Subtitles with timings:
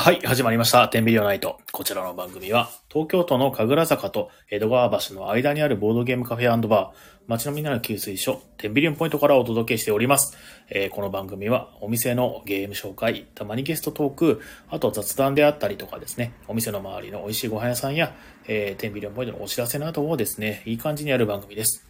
[0.00, 0.88] はい、始まりました。
[0.88, 1.58] テンビリオナイト。
[1.72, 6.96] こちらの番組は、東京都の神楽坂と江戸川橋の間にあるボードゲームカフェバー、
[7.26, 10.38] 街のみんなの給水所、テンビリオンポイントからお届けしております。
[10.70, 18.14] えーこの番組は、お店のゲーム紹介、たまにゲストトーク、あと雑談であったりとかですね、お店の周りの美味しいご飯屋さんや、
[18.46, 21.84] えーテンビリオンポイントのお知らせなどをですね、いい感じにやる番組です。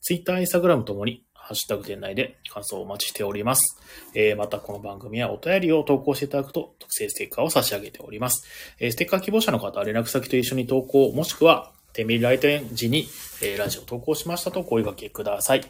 [0.00, 3.78] ツイッター、インスタグラムともに、ハッシュタグ店内で感想をお待ちしております。
[4.14, 8.46] えーまたこの番組はお便りを投稿していただくと特製ステッカーを差し上げております。
[8.80, 13.06] えーステッカー希望者の方は連絡先と一緒に投稿、もしくは、テミ来店時に、
[13.42, 15.64] えーラジオ投稿しましたとお声掛けください。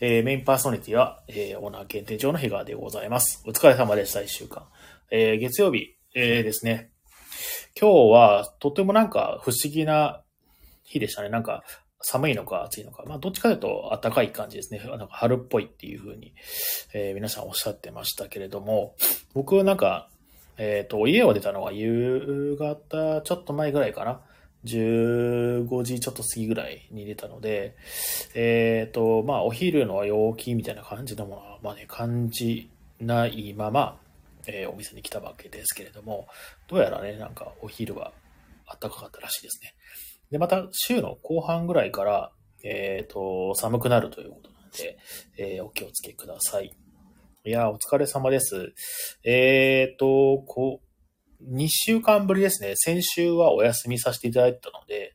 [0.00, 3.44] えーメインパーソナリティは、えーオーナー限定上の日川でございます。
[3.46, 4.64] お疲れ様でした、一週間。
[5.12, 6.90] えー月曜日、えーですね。
[7.80, 10.22] 今日はとてもなんか不思議な
[10.82, 11.28] 日でしたね。
[11.28, 11.62] なんか
[12.02, 13.04] 寒いのか暑いのか。
[13.06, 14.80] まあどっちかというと暖かい感じですね。
[14.84, 16.32] なんか春っぽいっていう風に、
[16.94, 18.94] えー皆さんおっしゃってましたけれども、
[19.34, 20.08] 僕はなんか、
[20.56, 24.20] えっ、と、家を出たのは夕方ちょっと前ぐらいかな。
[24.64, 27.74] 15時ちょっと過ぎぐらいに出たので、
[28.34, 33.98] えっ、と、まあお昼の陽気みたいな感じのものは、まあね、感じないまま、
[34.46, 36.28] えーお店に来たわけですけれども、
[36.68, 38.12] どうやらね、なんかお昼は
[38.66, 39.74] 暖かかったらしいですね。
[40.30, 44.98] で、また週の後半ぐらいから、えっ、と、寒くなるということなので、
[45.38, 46.72] えーお気をつけください。
[47.44, 48.74] いや、お疲れ様です。
[49.24, 52.74] えっ、と、こう、2週間ぶりですね。
[52.76, 55.14] 先週はお休みさせていただいたので、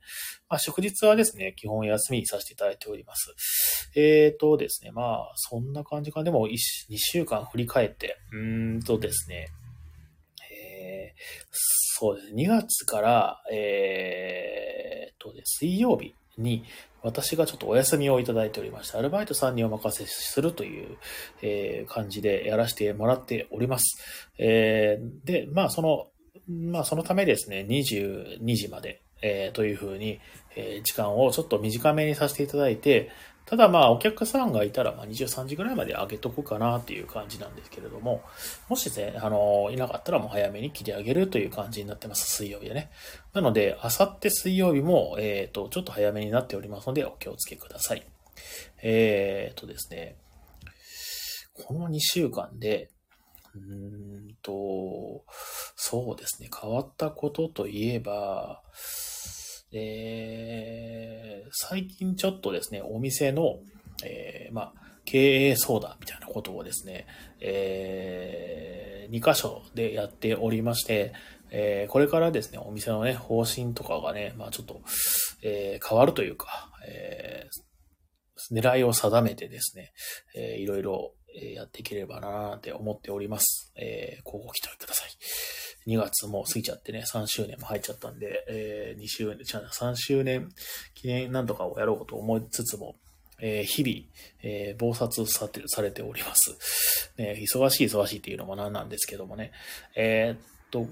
[0.50, 3.92] まあ、祝日はですね、基本休みにさせていただいております。
[3.96, 6.24] えっ、とですね、まあ、そんな感じか。
[6.24, 6.58] でも、2
[6.98, 9.48] 週間振り返って、うーんとですね、
[10.52, 16.66] えーそうですね、2月から、えー、とで、水曜日に、
[17.02, 20.98] 私がちょっとお休みをいただいておりまして、アルバイトさんにお任せするという、
[21.42, 23.98] えー感じでやらせてもらっております。
[24.38, 26.08] えーで、まあ、その、
[26.50, 30.20] まあ、そのためですね、22時まで、えーというふうに、
[30.58, 33.10] え時間をちょっと短めにさせていただいて、
[33.46, 38.24] ただまあ、お客さんがいたら、まあ、23時ぐらいまで上げとくかなっていう感じなんですけれども、
[38.70, 42.90] もしね、あの、いなかったらもう早めに切り上げるという感じになってます、水曜日でね。
[43.34, 48.04] なので、あさって水曜日も、えっ、と、ちょっと早めになっておりますので、お気をつけください。
[48.82, 50.16] えっ、とですね、
[51.54, 52.90] この2週間で、
[53.54, 55.24] うーんと、
[55.76, 58.64] そうですね、変わったことといえば、
[59.76, 63.60] えー最近ちょっとですね、お店の、
[64.04, 64.74] えーまあ、
[65.06, 67.06] 経営相談みたいなことをですね、
[67.40, 71.14] え2箇所でやっておりまして、
[71.52, 74.82] えーこれからですね、お店のね、方針とかがね、まあちょっと、
[75.44, 77.66] えー変わるというか、えー
[78.52, 79.94] 狙いを定めてですね、
[80.36, 81.14] えーいろいろ
[81.54, 83.72] やっていければなーって思っております。
[83.78, 85.10] えー、ごご期待ください。
[85.88, 90.50] 2月も過ぎちゃってね、3周年も入っちゃったんで、えー、2周年、違うな、3周年
[90.94, 92.96] 記念なんとかをやろうと思いつつも、
[93.40, 93.96] えー日々、
[94.44, 97.14] えー忙殺さてされております。
[97.18, 99.52] ね、忙しい忙しいっていうのもなんなんですけどもね。
[99.96, 100.40] えーっ
[100.72, 100.88] と、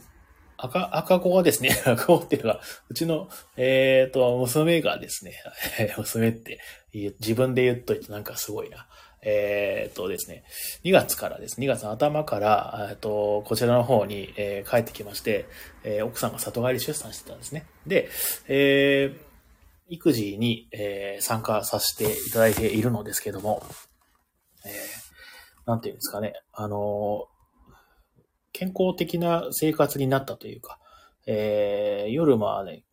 [0.57, 5.33] 赤、赤子はですね、 赤子っていうのが、うちの、えーっと、娘がですね、
[5.97, 6.59] 娘って
[7.19, 8.87] 自分で言っといてなんかすごいな。
[9.25, 10.43] えーっとですね、
[10.83, 11.59] 2月からです。
[11.59, 15.45] 2月の頭から、えっと、こちらの方に、えー帰ってきまして、
[15.83, 17.65] えー奥さんが里帰り出産してたんですね。
[17.87, 18.09] で、
[18.47, 19.33] えー
[19.89, 23.63] 育児に、えー参加させていただいているのですけども、
[24.65, 24.71] えー
[25.65, 27.27] なんていうんですかね、あの
[28.51, 30.79] 健康的な生活になったというか、
[31.25, 32.83] えー夜まあね、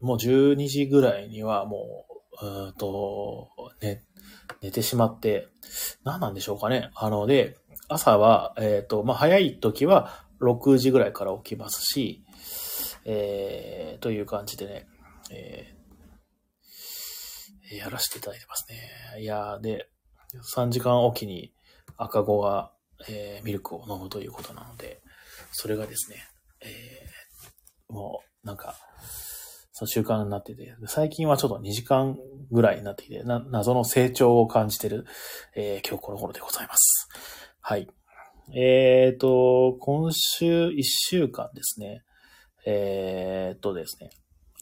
[0.00, 2.06] もう12時ぐらいにはも
[2.42, 3.48] う、うんと、
[3.82, 4.02] ね、
[4.62, 5.48] 寝てしまって、
[6.04, 6.90] 何なんでしょうかね。
[6.94, 7.56] あので、
[7.88, 12.24] 朝は、えっ、と、まあ、早い時は6時ぐらいから起きますし、
[13.04, 14.86] えー、という感じでね、
[15.30, 15.80] えー
[17.72, 18.66] やらせていただいてます
[19.16, 19.22] ね。
[19.22, 19.88] いやーで、
[20.56, 21.52] 3時間おきに
[21.96, 22.72] 赤子が、
[23.08, 25.00] えーミルクを飲むということなので、
[25.52, 26.16] それがですね、
[26.62, 28.76] えーもう、なんか、
[29.80, 32.18] その習慣になってて、最近はちょっと2時間
[32.50, 35.06] ぐらいになってきて、な謎の成長を感じてる、
[35.56, 37.08] えー今日この頃でございます。
[37.62, 37.88] はい。
[38.54, 42.02] えっ、と、今週1週間ですね、
[42.66, 44.10] えっ、とですね、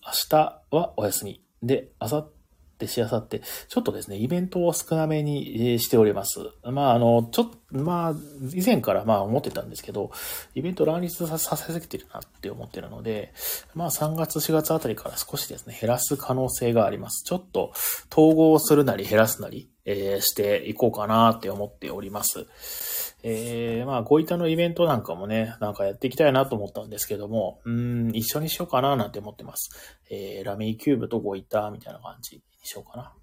[0.06, 1.42] 明日はお休み。
[1.64, 2.32] で、明後
[2.78, 6.40] 日しあさって、ちょっとですね、イベントを少なめにしております。
[6.64, 8.14] まあ、あの、ちょっと、まあ、
[8.54, 10.10] 以前からまあ思ってたんですけど、
[10.54, 13.32] イベント乱立させすぎてるなって思ってるので、
[13.74, 17.24] まあ3月4月あたりから少しですね、減らす可能性があります。
[17.24, 17.72] ちょっと
[18.10, 22.46] 統合するなり減らすなり、えー、していこうかなって思っております。
[23.22, 29.98] えー、まあ、ごいたのイベントなんかもね、なんかやっていきたいなと思ったんですけども、うん、一緒にしようかななんて思ってます。
[30.10, 33.14] えー、ラミーキューブとごいたみたいな感じしようかな。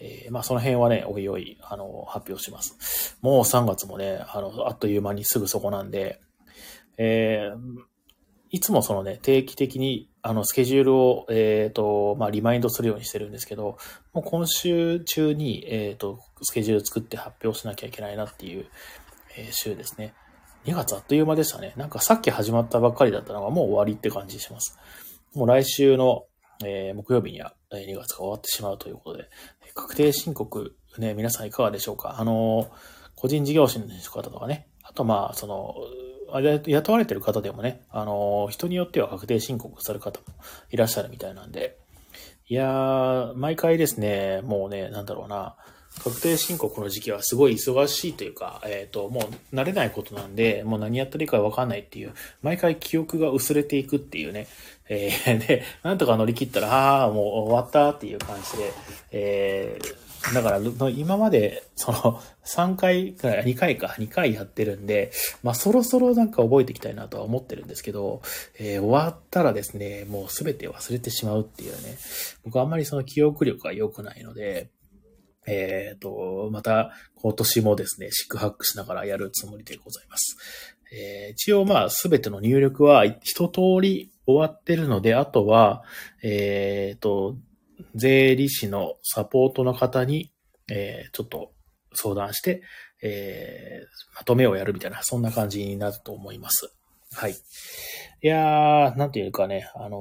[0.00, 3.18] えー、まあその辺はね、おいおい、あの、発表します。
[3.22, 6.20] もう3月もね、あの、あっという間にすぐそこなんで、
[6.98, 7.58] えー、
[8.50, 13.76] いつもそのね、定期的に、あの、スケジュールを、えっ、ー、と、まあ、リマインドするようにしてるんですけど、
[14.12, 18.66] もう今週中に、えっ、ー、と、スケジュール作って発表しなきゃいけないなっていう、
[19.36, 20.14] えー、週ですね。
[20.64, 21.74] 2月あっという間でしたね。
[21.76, 24.78] なんかさっき始まったばっかりだったのがもう終わりって感じします。
[25.34, 26.24] もう来週の、
[26.64, 29.28] えー、木曜日には2月が終わってしまうということで、
[29.74, 32.16] 確定申告、ね、皆さんいかがでしょうか？
[32.18, 32.70] あの、
[33.14, 35.74] 個人事業主の方とかね、あとまあ、その、
[36.66, 40.26] 雇われてる方でもね、あの、人によっては確定申告される方も
[40.70, 41.78] いらっしゃるみたいなんで、
[42.48, 45.56] いやー、毎回ですね、もうね、なんだろうな、
[46.02, 52.12] 確定申告の時期はすごい忙しいというか、えっ、ー、と、もう慣れないことなんで、もう何やったらいいかわかんないっていう、
[52.42, 54.46] 毎回記憶が薄れていくっていうね、
[54.88, 58.72] えー、 で、なんとか乗り切ったら、ああ、もう終わったっていう感じで、
[59.12, 65.12] えー、だから、今まで、その、3回くらい、2回か、2回やってるんで、
[65.42, 68.22] まあ、そろそろなんか覚えていきたいなとは思ってるんですけど、
[68.58, 71.98] えー、終わったらですね、もうすべて忘れてしまうっていうね、
[72.44, 74.70] 僕あんまりその記憶力が良くないので、
[75.46, 80.36] えっ、ー、と、また今年もですね、四苦八苦しながらやるつもりでございます。
[80.92, 85.82] えー、一応まあすべての入力は一通り終わってるので、あとは、
[86.22, 87.36] えっ、ー、と、
[87.94, 90.32] 税理士のサポートの方に、
[90.68, 91.52] えー、ちょっと
[91.94, 92.62] 相談して、
[93.02, 96.72] えー、まとめをやるみたいな、そんな感じになると思います。
[97.12, 97.32] はい。
[97.32, 99.96] いやー、なんていうかね、あの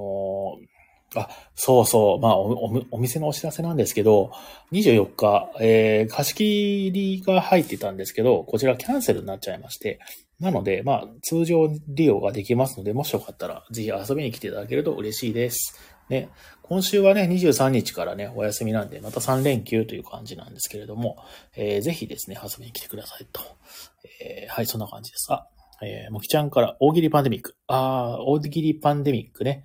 [0.61, 0.74] ー
[1.13, 2.19] あ、そうそう。
[2.19, 4.31] まあお、お店のお知らせなんですけど、
[4.71, 9.99] 24日、えー、貸し切りが入ってたんですけど、こちらキャンセルになっちゃいまして、
[10.39, 15.79] なので、まあ、通常利用ができますので、もしよかったら、ぜひ遊びに来ていただけると嬉しいです。
[16.09, 16.29] ね。
[16.61, 21.17] 今週はね、23日からね、お休みなんで、また3連休という感じなんですけれども、
[21.55, 23.41] えー、ぜひですね、遊びに来てくださいと。
[24.21, 25.31] えー、はい、そんな感じです。
[25.31, 25.47] あ、
[25.81, 27.55] えー、もきちゃんから大喜利パンデミック。
[27.67, 29.63] あー、大喜利パンデミックね。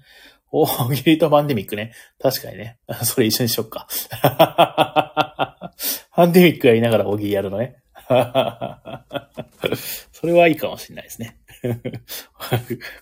[0.53, 1.93] 大喜利とパンデミックね。
[2.21, 2.79] 確かにね。
[3.05, 3.87] それ一緒にしよっか。
[6.13, 7.77] パンデミックやりながら大喜利やるのね。
[10.13, 11.39] それはいいかもしんないですね。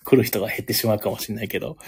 [0.05, 1.79] 来る人が減ってしまうかもしれないけど。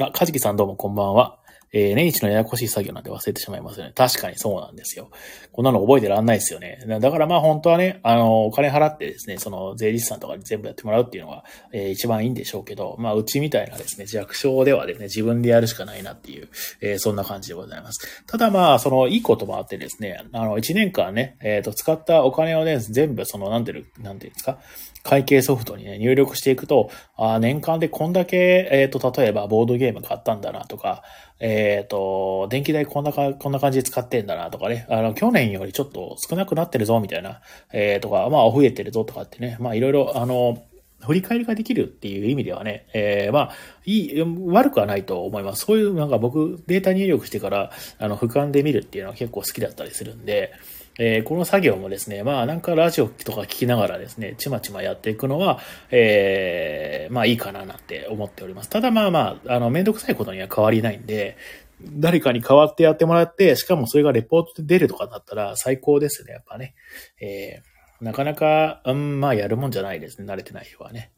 [0.00, 1.39] あ、かじきさんどうもこんばんは。
[1.72, 3.92] えー、年一のややこしい作業なんて忘れてしまいますよね。
[3.94, 5.10] 確かにそうなんですよ。
[5.52, 6.78] こんなの覚えてらんないですよね。
[7.00, 16.48] だからまあ本当はね、あの、お金払ってですね、その税理士さんとかに全部やってもらうっていうのが、えー、一番いいんでしょうけど、まあうちみたいなですね、弱小ではですね、自分でやるしかないなっていう、
[16.80, 18.24] えー、そんな感じでございます。
[18.26, 24.58] ただまあ、そのいいこともあってですね、あの、一年間ね、えっ、ー、と、使ったお金をね、全部その、なんていう、なんていうんですか、
[25.02, 31.02] 会計ソフトにね、入力していくと、あ年間でこんだけ、えっ、ー、と、例えばボードゲーム買ったんだなとか、
[31.38, 37.40] えっ、ー、と、電気代こんなか、こんな感じで使ってんだなとかね、あの、去年よりちょっと少なくなってるぞみたいな、
[37.72, 40.62] えー、とか、まあ、増えてるぞとかってね、まあ、いろいろ、あの、
[41.00, 43.52] 振り返りができるっていう意味ではね、えー、まあ、
[43.86, 45.64] いい、悪くはないと思います。
[45.64, 50.52] そういうなんか僕、データ入力してから、あの、俯瞰で見るっていうのは結構好きだったりするんで、
[50.98, 58.68] えー、この作業もですね、まあなんかラジオとか聞きながらですね、ちまちまやっていくのは、えー、まあいいかななんて思っております。
[58.68, 61.36] ただまあまあ、あの、めんどくさいことには変わりないんで、
[61.82, 66.74] 誰かに代わってやってもらって、しかもそれがレポートで出るとかだったら最高ですね、やっぱね。
[67.20, 71.12] えー、なかなか、うん、まあやるもんじゃないですね、慣れてない人はね。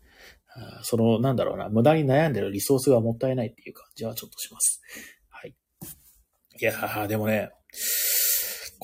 [0.82, 4.82] その、なんだろうな、無駄に悩んでるリソースがもったいないっていう感じはちょっとします。
[5.30, 5.54] はい。
[6.60, 7.50] いやー、でもね、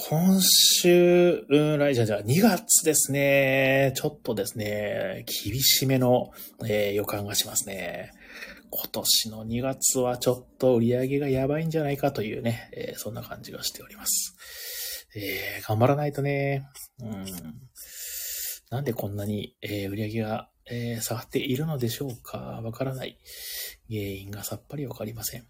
[0.00, 3.92] 今週、うん、来じゃじゃ2月ですね。
[3.96, 6.30] ちょっとですね、厳しめの、
[6.64, 8.12] えー、予感がしますね。
[8.70, 14.36] 今年の2月はちょっと売り上げがやばいんじゃないかというね、えー、そんな感じがしております。
[15.16, 16.68] えー、頑張らないとね、
[17.02, 17.24] うん。
[18.70, 23.18] なんでこんなに、え、売り上げが、え、下がっているのでしょうかわからない。
[23.90, 25.48] 原因がさっぱりわかりません。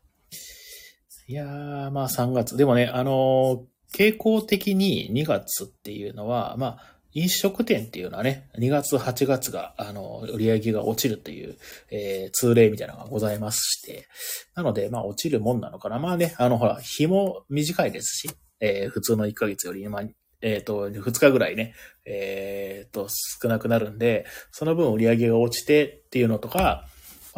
[1.26, 2.57] いやー、まあ3月。
[2.57, 11.57] でもね、あの傾向的に2月っていうのは、まあ、飲食店っていうのはね、2月、8月が、あの、売り上げが落ちるという、
[11.90, 14.07] えー、通例みたいなのがございまして、
[14.54, 15.99] なので、まあ、落ちるもんなのかな。
[15.99, 18.30] まあね、あの、ほら、日も短いですし、
[18.61, 20.02] えー、普通の1ヶ月より、まあ、
[20.40, 23.09] えっ、ー、と、2日ぐらいね、えっ、ー、と、
[23.42, 26.87] 少なくなるんで、その分売り上げが落ちてっていうのとか、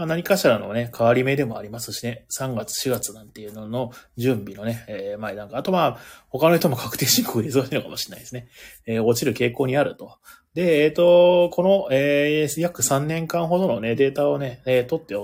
[0.00, 5.98] まあ、何かしらのね、変わり目でもありますしね、3月、4月なんていうのの準備のね、えー、前なんか、あとまあ、
[6.30, 8.48] 他の人も確定申告でそういうのかもしれないですね。
[8.86, 10.16] えー、落ちる傾向にあると。
[10.54, 15.14] で、えっ、ー、と、この、えー、約3年間ほどのね、データをね、えー、取って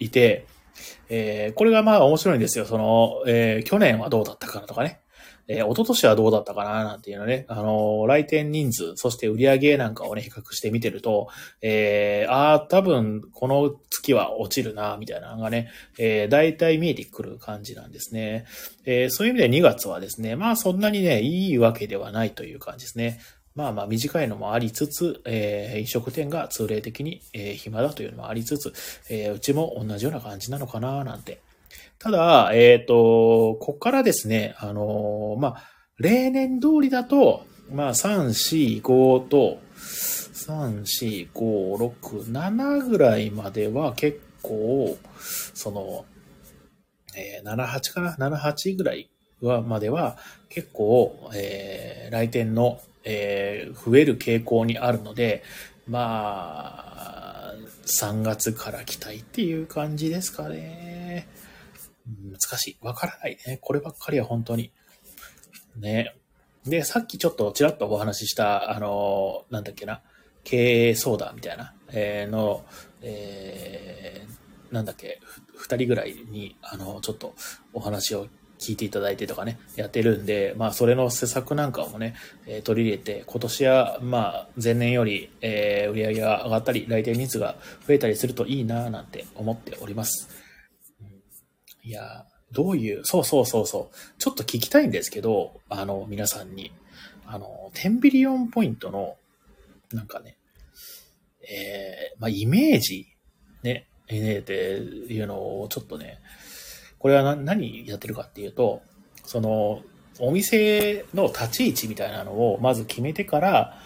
[0.00, 0.46] いて、
[1.08, 2.64] えー、これがまあ面白いんですよ。
[2.64, 5.00] その、えー、去年はどうだったかなとかね。
[5.48, 11.28] えー、一昨年はどうだったかななんていうのね、あのー、来店人数、そして売り上げなんかをね、比較して見てると、
[11.60, 18.46] えー、ああ、多分、この月は落ちるな、みたいなのがね、えー、大体見えてくる感じなんですね。
[18.86, 23.20] えー、そういう意味で2月はですね、まあそんなにね、いいわけではないという感じですね。
[23.54, 28.72] まあまあ短いのもありつつ、えー、飲食店が通例的に、えー、暇だというのもありつつ、
[29.08, 31.40] えー、うちも同じような感じなのかななんて。
[31.98, 35.62] ただ、えっ、ー、と、こっからですね、あの、まあ、
[35.98, 44.98] 例年通りだと、まあ、3、4、5と、3、4、5、6、7ぐらいまでは結構、
[45.54, 46.04] その、
[47.16, 49.10] えー、7、8かな ?7、8ぐらい
[49.40, 55.42] は、までは結構、えー、来店のえー、増える傾向にあるので、
[55.86, 57.54] まあ、
[57.86, 60.93] 3月から期待っていう感じですかね。
[62.38, 62.76] 難しい。
[62.80, 63.58] わからないね。
[63.60, 64.72] こればっかりは本当に。
[65.76, 66.14] ね。
[66.66, 70.00] で、さっきちょっとちらっとお話しした、あの、なんだっけな、
[70.44, 72.64] 経営相談みたいな、えー、の、
[73.02, 75.20] えー、なんだっけ、
[75.56, 77.34] 二人ぐらいに、あの、ちょっと
[77.72, 82.14] お話を聞いていただいてとかね、やってるんで、まあ、それの施策なんかもね、
[82.46, 90.43] えー、取り入れて、今年は、まあ、前年より、えー、売り上げが上がったり、来店人数が増えたりするといいな、なんて思っております。
[91.84, 96.72] いやどういう、そうそうそうそう、ちょっと聞きたいんですけど、あの、皆さんに、
[97.26, 99.16] あの、10ビリオンポイントの、
[99.92, 100.36] なんかね、
[101.42, 103.08] えー、まあ、イメージ、
[103.62, 106.20] ね、ね、っていうのをちょっとね、
[106.98, 108.82] これは何やってるかっていうと、
[109.24, 109.82] その、
[110.20, 113.78] お店の立ち位置みたいなのをまず決めてから、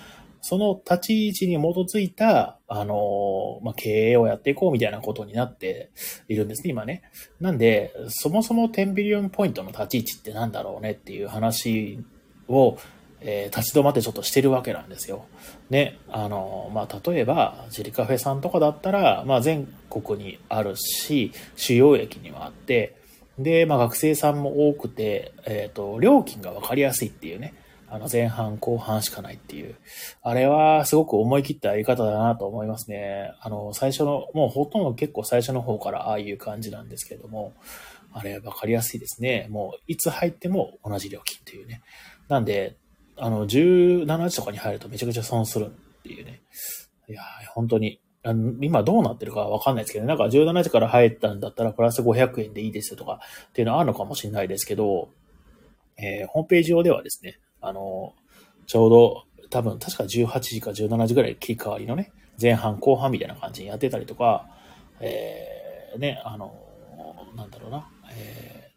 [0.49, 5.90] その立ち位置に基づいた、あの、まあ、経営をやっていこうみたいなことになって
[6.26, 7.02] いるんですね、今ね。
[7.38, 12.02] なんで、そもそも10ビリオンポイントの立ち位置って何だろうねっていう話
[12.49, 12.78] を、
[13.21, 15.26] えー、立ち止まってちょっとしてるわけなんですよ。
[15.69, 22.97] ね、あの、まあ、例えば、ジリカフェさんとかだったら、まあ、全国にあるし、主要駅にはあって、
[23.38, 27.52] で、まあ学生さんも多くて、えっ、ー、と、料金がわかりやすいっていうね。
[27.90, 29.76] あの前半後半しかないっていう。
[30.23, 33.33] あれはすごく思い切ったやり方だなと思いますね。
[33.40, 37.54] あの、最初の、もうほとんど結構最初の方からああいう感じなんですけれども、
[38.12, 39.47] あれわかりやすいですね。
[39.50, 41.83] もういつ入っても同じ料金っていうね。
[42.28, 42.76] なんで、
[43.16, 46.42] あの、17時とかに入るとめちゃくちゃ損するっていうね。
[47.09, 47.23] いや
[47.54, 55.09] 本当にあの今どうなってるかわかんないですけど、ねなんか17時から入ったんだったらプラス500円でいいですよとかっていうのはあるのかもしれないですけど、
[55.97, 58.15] えー、ホームページ上ではですね、あの、
[58.67, 64.47] ちょうど多分確か18時か17時ぐらい切り替わりのね、前半後半みたいな感じにやってたりとか、
[65.00, 66.55] えー、ね、あの、
[67.37, 68.73] なんだろうな、え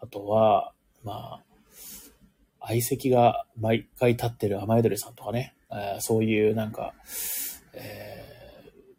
[0.00, 0.72] ー、あとは、
[1.04, 6.94] まあ、相席が毎回立ってる雨宿りさんとかね、えー、そういうなんか、
[7.74, 8.28] えー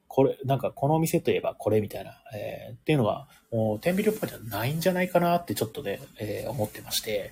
[0.09, 7.31] これ、なんかこのお店といえばこれみたいな、えー、っていうのは、もう、天秤ポイントはないんじゃないかなってちょっとね、えー、思ってまして、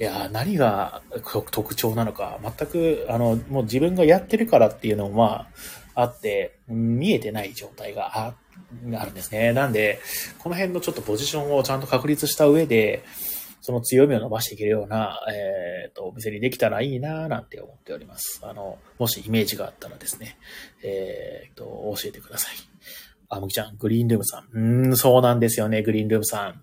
[0.00, 1.02] いや何が
[1.50, 5.24] 特徴なのか、全く、あの、もう自分がやってるからっていうのも、ま
[5.94, 8.34] あ、あって、見えてない状態があ
[8.96, 9.52] あるんですね。
[9.52, 10.00] なんで、
[10.38, 13.04] この辺のちょっとポジションをちゃんと確立した上で、
[13.60, 18.40] その強みを伸ばしていけるような、えっ、ー、と、お店にできたらいいなぁなんて思っております。
[18.42, 20.36] あの、もしイメージがあったらですね、
[20.82, 21.64] えっ、ー、と、
[21.96, 22.73] 教えてください。
[23.34, 24.44] あ、むきちゃん、グリーンルームさん。
[24.52, 26.60] うーん、そうなんですよね、グリーンルームさん。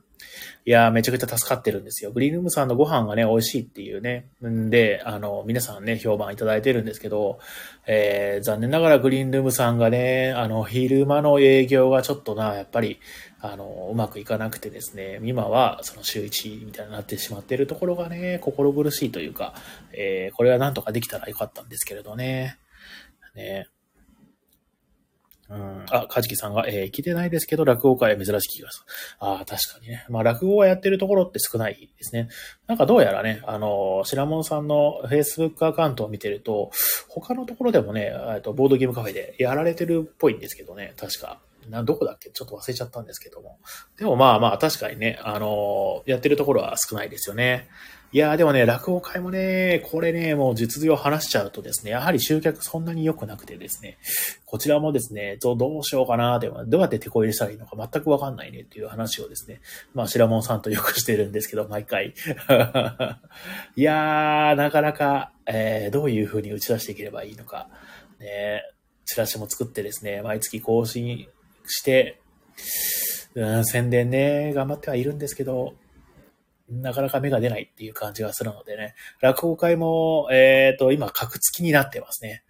[0.63, 2.11] いやめちゃくちゃ助かってるんですよ。
[2.11, 4.29] グリーンルームさんのご飯がね、美味しいっていうね。
[4.45, 7.39] んで、あの、皆さんね、評判いただいてるんですけど、
[7.87, 12.99] えー、残念ながらグリーンルームさんがね、あの、昼間の営業がちょっとな、やっぱり、
[13.39, 19.55] あの、うまくいかなくてですね、今はその週1みたいになってしまってるところがね、心苦しいというか、
[19.93, 22.59] えー、これはなんとかできたらよかったんですけれどね。
[23.35, 23.67] ね。
[25.51, 25.85] うん。
[25.91, 28.85] あ、かじきさんが、えー、来てないですけど、落語会珍しい気がする。
[29.19, 30.05] ああ、確かにね。
[30.09, 32.29] まあ、落語はやってるところって少ないですね。
[32.67, 36.71] なんかどうやらね、あの、白門さんの Facebook アカウントを見てると、
[37.09, 41.41] 他のところでもね、えっと、ボードゲームカフェでやられてるっぽいんですけどね、確か。
[41.69, 42.29] な、どこだっけ？
[42.31, 43.59] ちょっと忘れちゃったんですけども。
[43.97, 47.67] でもまあまあ確かにね、あの、やってるところは少ないですよね。
[48.13, 53.99] いやーでもね、落語会もね、これね、もう実情話しちゃうとですね、やはり集客そんなに良くなくてですね、
[54.45, 59.61] こちらもですね、どうしようかなでは、どうやって手こ入れしたらいいのか全くわかんないねっていう話をですね、
[59.93, 62.07] まあ、白門さんとよくしてるんですけど、毎回。
[63.77, 67.69] いやー、なかなか、えー、どういう風に打ち出していければいいのか、
[68.19, 68.61] ね、
[69.05, 71.29] チラシも作ってですね、毎月更新
[71.65, 72.19] して、
[73.35, 75.75] うん、宣伝ね、頑張ってはいるんですけど、
[76.71, 82.43] なかなか芽が出ないっていう感じがするのでね、落語会も、えっ、ー、と、今、格付きになってますね。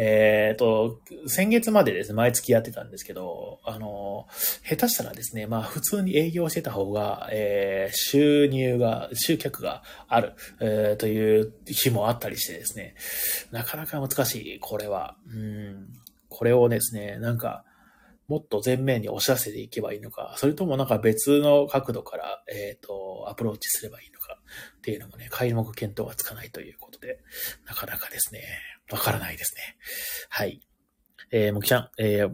[0.00, 4.26] えっ、ー、と、先月までですね、毎月やってたんですけど、あの、
[4.62, 12.94] 下手したらですね、まあ普通に営業してた方が、えー、収入が、集客がある、えー、という日もあったりしてですね、
[13.50, 15.16] なかなか難しい、これは。
[15.26, 15.88] うん、
[16.28, 17.64] これをですね、なんか、
[18.28, 24.38] もっと前面に押し出せていけばいいのか、それともなんか別の角度から、えっ、ー、と、アプローチすればいいのか
[24.78, 27.20] っていうのもね、開目検討がつかないということで、
[27.66, 28.42] なかなかですね、
[28.92, 29.76] わからないですね。
[30.28, 30.60] はい。
[31.30, 32.30] えー、もきちゃん、えー、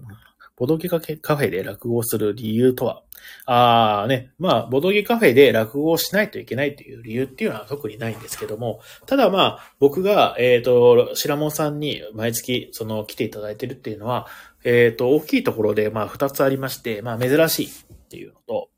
[0.56, 3.02] ボドゲカフェで落語をする理由とは？
[3.46, 14.26] ああね、まあ、ボドゲカフェで落語をしないといけないという理由っていうのは特にないんですけども、ただまあ、僕が、えっ、ー、と、白門さんに毎月、その、来ていただいてるっていうのは、
[14.64, 18.70] えっ、ー、と、大きいところで、まあ、二つありまして、まあ、珍しいっていうのと、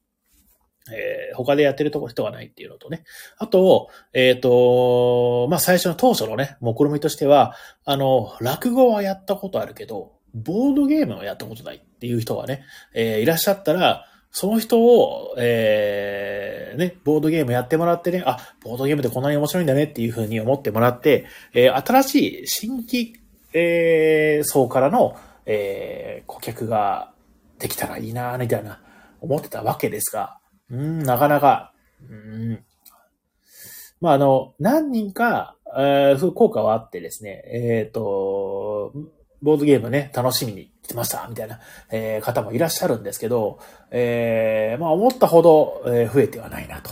[0.92, 3.04] えー、他でやってるとこ人がないっていうのとね。
[3.38, 12.64] あと、えっ、ー、と、まあ、最初の当初のね、目論みとしては、あの、落語はやったことあるけど、ボードゲームはやったことないっていう人がね、
[12.94, 23.14] えー、いらっしゃったら、その人を、えー、ね、ボードゲームやってもらってね、あ、ボードゲームってこんなに面白いんだねっていうふうに思ってもらって、えー、新しい新規、
[23.54, 25.16] えー、層からの、
[25.46, 27.12] えー、顧客が
[27.58, 28.80] できたらいいなみたいな
[29.20, 30.38] 思ってたわけですが、
[30.70, 31.72] うん、なかなか、
[32.08, 32.64] うん、
[34.00, 38.92] まあ、あの、何人か、えー、そういう効果はあってですね、えっ、ー、と、
[39.42, 41.60] ボードゲームね、楽しみに来てました、みたいな、
[41.90, 43.58] えー、方もいらっしゃるんですけど、
[43.90, 46.90] えー、まあ思ったほど、えー、増えてはないなと。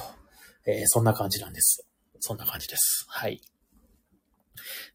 [0.67, 1.87] えー、そんな感じなんです。
[2.21, 3.05] そんな感じです。
[3.09, 3.41] はい。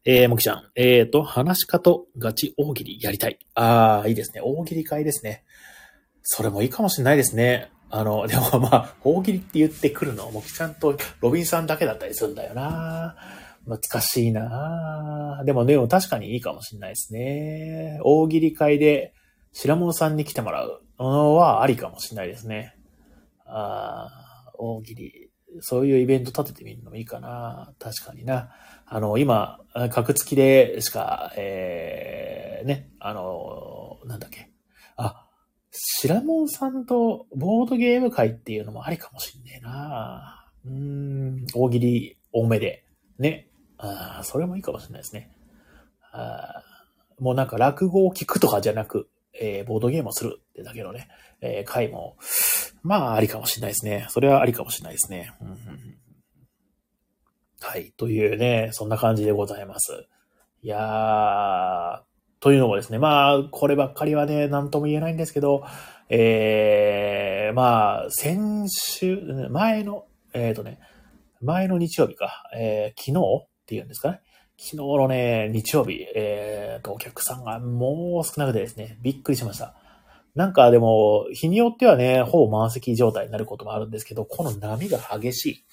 [0.06, 0.62] えー、もきちゃん。
[0.76, 3.38] えーと、話し家とガチ大喜利やりたい。
[3.54, 4.40] ああ、いいですね。
[4.42, 5.44] 大喜利会ですね。
[6.22, 7.70] それもいいかもしれないですね。
[7.90, 13.14] あの、 でもまあ、大喜利って言ってくるの、もきちゃんとロビンさんだけだったりするんだよな。
[13.66, 18.00] 難しいなでもでも確かにいいかもしれないですね。
[18.02, 19.12] 大喜利会で
[19.52, 22.74] 白物さんに来てもらうのはありかもしれないですね。
[23.44, 24.08] あ
[24.54, 25.30] 大喜利。
[25.60, 27.74] そういうイベント立ててみるのもいいかな。
[27.78, 28.50] 確かにな。
[28.92, 29.60] あの、今、
[29.92, 34.50] 格付きでしか、えー、ね、あの、なんだっけ。
[34.96, 35.28] あ、
[35.70, 40.44] 白門さんとボードゲーム会っていうのもありかもしんねえな。
[40.66, 42.84] うん、大喜利多めで。
[43.16, 43.48] ね。
[43.78, 45.30] ああ、それもいいかもしれないですね。
[46.10, 46.64] あ
[47.20, 49.08] もうなんか落語を聞くとかじゃなく、
[49.40, 51.06] えー、ボードゲームをするってだけのね、
[51.40, 52.16] えー、回も、
[52.82, 54.06] まあ、ありかもしれないですね。
[54.08, 55.32] それはありかもしれないですね。
[55.40, 55.56] うんうん、
[57.62, 57.92] はい。
[57.96, 60.06] というね、そんな感じでございます。
[60.62, 62.00] いやー、
[62.40, 65.64] というのもですね、まあ、こればっかりはね、なんとも言えないんですけど、
[66.08, 69.18] えー、まあ、先週、
[69.50, 70.80] 前の、えっ、ー、とね、
[71.42, 74.20] 前の日曜日か、えー、昨日っていうんですかね。
[74.58, 79.74] 昨日のね、日曜日、えー、と、お客さんがもう少なくてですね、びっくりしました。
[80.34, 85.64] なんかでも、日によってはね、ほぼ満席状態になることもあるんですけど、この波が激しい。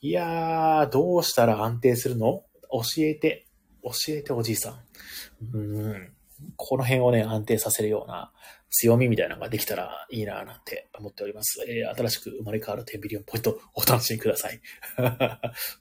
[0.00, 2.44] いやー、どうしたら安定するの？
[2.70, 3.46] 教えて、
[3.82, 5.56] 教えておじいさん。
[5.56, 6.12] うん。
[6.56, 8.30] この辺をね、安定させるような
[8.70, 11.64] 強みみたいなのができたらいいななんて思っております。
[11.66, 14.60] えー、新しく生まれ変わる10ビリオンポイントお楽しみください。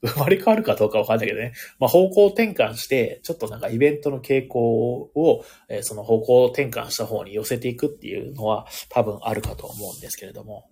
[0.06, 1.54] 生まれ変わるかどうかわかんないけどね。
[1.80, 4.60] まあ、方向転換して、ちょっとなんかイベントの傾向
[5.13, 10.69] を、えー、その方向転換した方に寄せていくっていうのは多分あるかと思うんですけれども。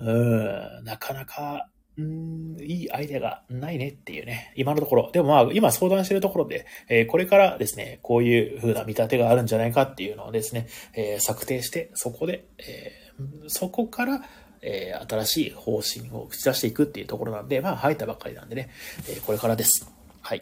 [0.00, 5.10] うん、なかなかうん、いいアイデアがないねっていうね、今のところ。
[5.12, 14.22] でもまあ、今相談してるところで、えー、これからですね、こういう風な見立てがあるんじゃないかっていうのをですね、えー、策定して、そこで、えー、そこから、
[14.66, 18.70] え新しい方針を口出していくっていうところなんで、まあ、入ったばっかりなんでね、
[19.10, 19.86] えこれからです。
[20.22, 20.40] はい。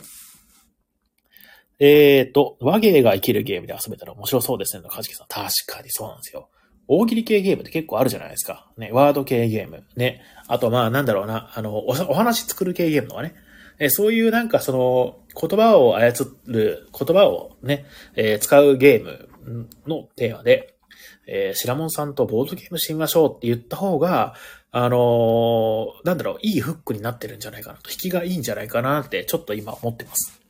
[1.80, 5.26] えーと、和芸が生きるゲームで遊べたら面白そうですね、かじきさん。
[5.26, 6.48] 確かにそうなんですよ。
[6.88, 8.70] 大喜利系ゲームって結構あるじゃないですか。
[8.76, 9.84] ね、ワード系ゲーム。
[9.96, 10.22] ね。
[10.48, 13.34] あと、まあ、なんだろうな、あの、おお話作る系ゲームとかね。
[13.78, 19.28] えそういうなんかその、言葉を操る、言葉をね、えー、使うゲーム
[19.86, 20.76] のテーマで、
[21.26, 24.34] えー、白門さんとボードゲームしてみましょうって言った方が、
[24.70, 30.40] あのーなんだろう、いいフックになってるんじゃないかなと、引きがいいんじゃないかなって、ちょっと今思ってます。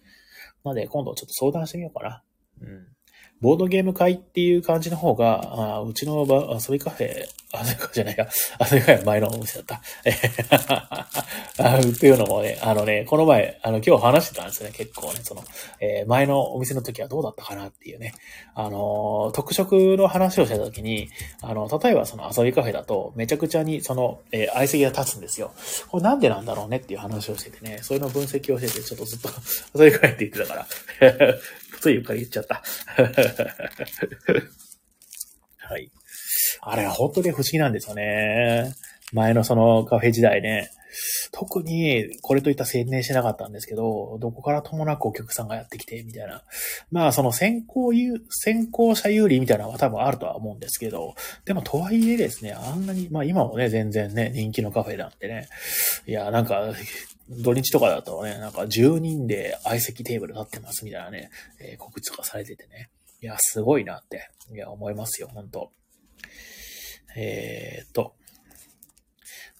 [0.64, 2.22] なので、今度ちょっと相談してみようかな。
[2.60, 2.86] うん。
[3.42, 8.28] ボードゲーム会っていう感じの方が、あうちの遊びカフェ、遊びカフェじゃないや、
[8.60, 9.82] 遊びカフェ前のお店だった。
[10.06, 15.42] えっていうのもね、あのね、この前、あの、今日話してたんですよね、結構ね、その、
[15.80, 18.14] えー前のお店の時はどうだったかなっていうね、
[18.54, 21.08] あの特色の話をした時に、
[21.40, 25.50] あの、例えばその遊びカフェだと、めちゃくちゃにその、えー相席が立つんですよ。
[25.88, 29.28] これなんでなんだろうねっていう話をしててね、そういうの分析をしてて、ちょっとずっと
[29.82, 30.66] 遊びカフェって言ってたか
[31.00, 31.34] ら、
[31.82, 32.62] というか言っちゃった。
[35.58, 35.90] はい。
[36.60, 38.72] あれは本当に不思議なんですよね。
[39.12, 40.70] 前のそのカフェ時代ね。
[41.32, 46.42] 特にこれといった宣伝してなかったんですけど、どこからともなくお客さんがやってきて、みたいな。
[46.90, 55.48] まあその先行有、先行者有利みたいなのは多分あるとは思うんですけど、でもとはいえですね、あんなに、まあ今もね、全然ね、人気のカフェなんでね。
[56.06, 56.74] いや、なんか、
[57.30, 62.90] 土日とかだとね、なんか10人で相席テーブル立ってますみたいなね、えー告知とかされててね。
[63.22, 65.70] いや、すごいなって、いや、思いますよ、本当
[67.16, 68.14] えーっと、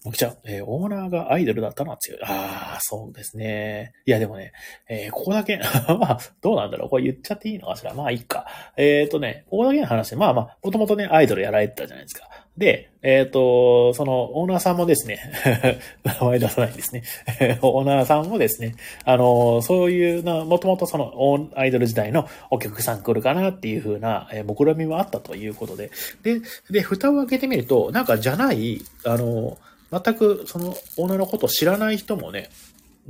[0.05, 2.19] もきちゃん、えーオーナーがアイドルだったのは強い。
[2.23, 3.93] ああ、そうですね。
[4.05, 4.51] いや、でもね、
[4.89, 5.57] えーここだけ、
[5.99, 8.45] まあ、どうなんだろうこれ言っちゃっていいのかしらまあ、いいか。
[8.75, 12.27] えーとね、ここだけの話で、まあまあ、もともとね、アイドルやられてたじゃないですか。
[12.57, 15.19] で、えっ、と、その、オーナーさんもですね、
[16.05, 17.03] 名前出さないんですね。
[17.63, 25.89] オーナーさんもですね、あの、そういうな、もともとその、アイドル時代のお客さん来るかなっていう風な、えー、目論みもあったということで、
[26.21, 29.57] で、で、蓋を開けてみると、なんかじゃない、あの、
[30.03, 32.49] 全くその、オーナーのことを知らない人もね、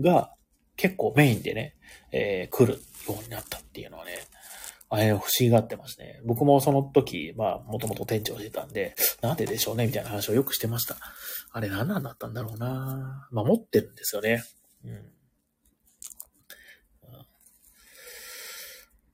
[0.01, 0.33] が、
[0.75, 1.75] 結構メインでね、
[2.11, 4.17] えー来るようになったっていうのはね、
[4.89, 6.19] あれ、不思議がってますね。
[6.23, 10.97] 僕もその時、まあ、もともと店長してたんで、なんででしょうねみたいな話をよくしてました。
[11.51, 14.43] あれ、何なんだったんだろうなまあ、持ってるんですよね。
[14.85, 15.11] うん。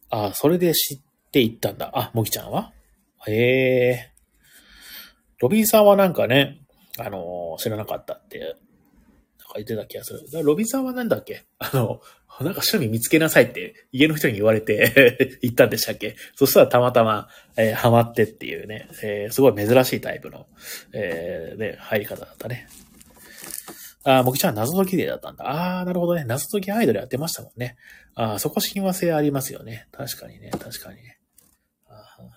[0.09, 0.99] あ、それで知っ
[1.31, 1.91] ていったんだ。
[1.93, 2.73] あ、もぎちゃんは？
[3.27, 4.11] へえ。
[5.39, 6.59] ロビンさんはなんかね、
[6.99, 8.57] あの知らなかったって、なんか
[9.55, 10.43] 言ってた気がする。
[10.43, 11.45] ロビンさんはなんだっけ？
[11.59, 12.01] あの、
[12.41, 16.15] なんか趣味見つけなさいって家の人に言われて 言ったんでしたっけ？
[16.35, 20.47] そしたらたまたま、えーハマってっていうね、えーすごい珍しいタイプの、
[20.93, 22.67] えーね、入り方だったね。
[24.05, 25.45] ああ、もちゃん謎解きデーだったんだ。
[25.45, 26.23] ああ、なるほどね。
[26.23, 27.75] 謎解きアイドルやってましたもんね。
[28.15, 29.87] ああ、そこ親和性ありますよね。
[29.91, 31.19] 確かにね、確かにね。
[31.87, 32.29] あはは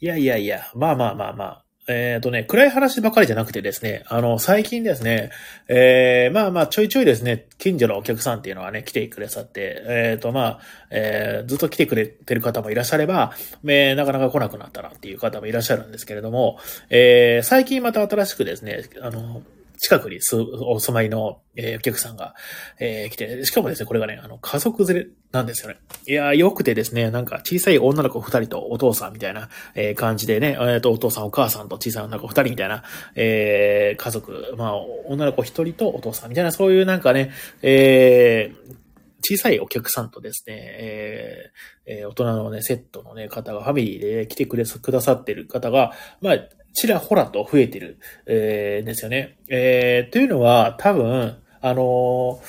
[0.00, 1.64] いやいやいや、まあまあまあまあ。
[1.88, 5.30] えっ、とね、暗い話ばかりじゃなくてですね、あの、最近ですね、
[5.68, 13.32] えー、まあまあ、ちょいちょいですね、近所のお客さんっていうのはね、来てくださって、えっ、とまあ、えー、ずっと来てくれてる方もいらっしゃれば、
[13.64, 16.58] えー、なかなか来なくなったなっていう方もいらっしゃるんですけれども、
[16.90, 19.42] えー、最近また新しくですね、あの、
[19.78, 22.34] 近くにすお住まいの、えーお客さんが、
[22.78, 25.78] えー来て、しかもですね、これがね、あの、家族連れなんですよね。
[26.06, 32.82] いやー、良くてですね、なんか小さい女の子二人とお父さんみたいな、えー感じでね、えっ、と、お父さんお母さんと小さい女の子二人みたいな、
[33.14, 37.30] えー家族、まあ、女の子一人とお父さんみたいな、そういうなんかね、
[37.62, 38.78] えー
[39.20, 46.38] 小さいお客さんとですね、えーえー大人のね、セットのね、方が、ファミリーで来てくれ、くださってる方が、まあ、
[46.78, 49.36] ちらほらと増えてる、えーですよね。
[49.48, 52.40] えーというのは、多分、あの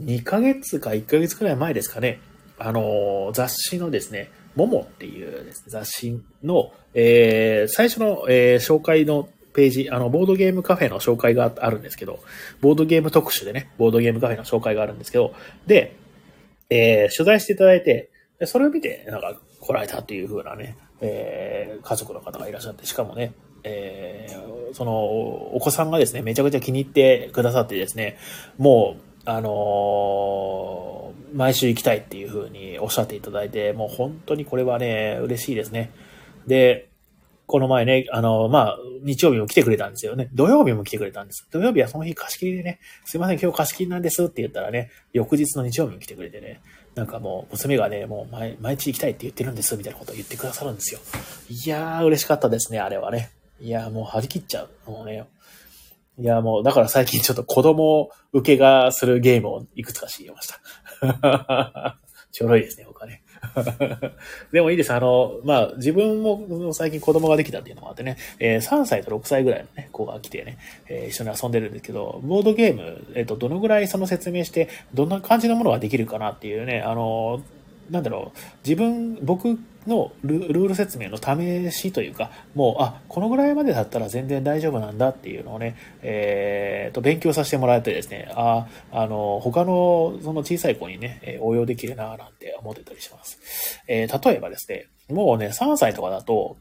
[0.00, 2.20] ー、2ヶ月か1ヶ月くらい前ですかね、
[2.58, 12.20] あの雑誌のですね、モモっていうね、雑誌の、え最初の、え紹介のページ、あの、ボードゲームカフェの紹介があるんですけど、
[12.60, 15.34] ボードゲーム特集でね、ボードゲームカフェの紹介があるんですけど、
[15.66, 15.96] で、
[16.70, 18.10] え取材していただいて、
[18.46, 23.32] それを見て、なんか、来られたっていう風なね、えー家族の方がいらっしゃって、しかもね、
[23.66, 24.92] えーその、
[25.54, 28.18] お子さんがですね、めちゃくちゃ気に入ってくださってですね、
[28.58, 30.96] もう、あのー
[31.32, 35.90] 毎週行きたいっていう風におっしゃっていただいて、もう本当にこれはね、嬉しいですね。
[36.46, 36.88] で、
[37.46, 40.28] この前ね、あの、まあ、日曜日も来てくれたんですよね。
[40.32, 41.46] 土曜日も来てくれたんです。
[41.50, 46.60] 土曜日はその日貸し切りでね、すいません、今日貸し切りなんですって言ったらね、翌日の日曜日に来てくれてね、
[46.94, 51.00] なんかもう、娘がね、もう毎日行きたいって言ってるんです、みたいなことを言ってくださるんですよ。
[51.48, 53.30] いやー、嬉しかったですね、あれはね。
[53.60, 54.90] いや、もう張り切っちゃう。
[54.90, 55.24] もうね。
[56.18, 61.98] いや、もう、だから最近ちょっと子供受けがするゲームをいくつか知りました。
[62.32, 63.22] ちょろいですね、僕はね。
[64.52, 64.92] でもいいです。
[64.92, 77.42] あの、まあ、自分も最近子供ができたっていうのもあってね、えー3歳と6歳ぐらいのね、子が来てね、えー一緒に遊んでるんですけど、ボードゲーム、えっ、と、どのぐらいその説明して、どんな感じのものができるかなっていうね、あの、
[77.90, 93.82] なんだろう、自分、僕のルール説明の試しというか、もう、あ、このぐらいまでだったら全然大丈夫なんだっていうのをね、えー、と、勉強させてもらえてですね、あ、あの、他のその小さい子にね、応用できるなぁなんて思ってたりします。
[93.88, 96.56] えー、例えばですね、もうね、3歳とかだと、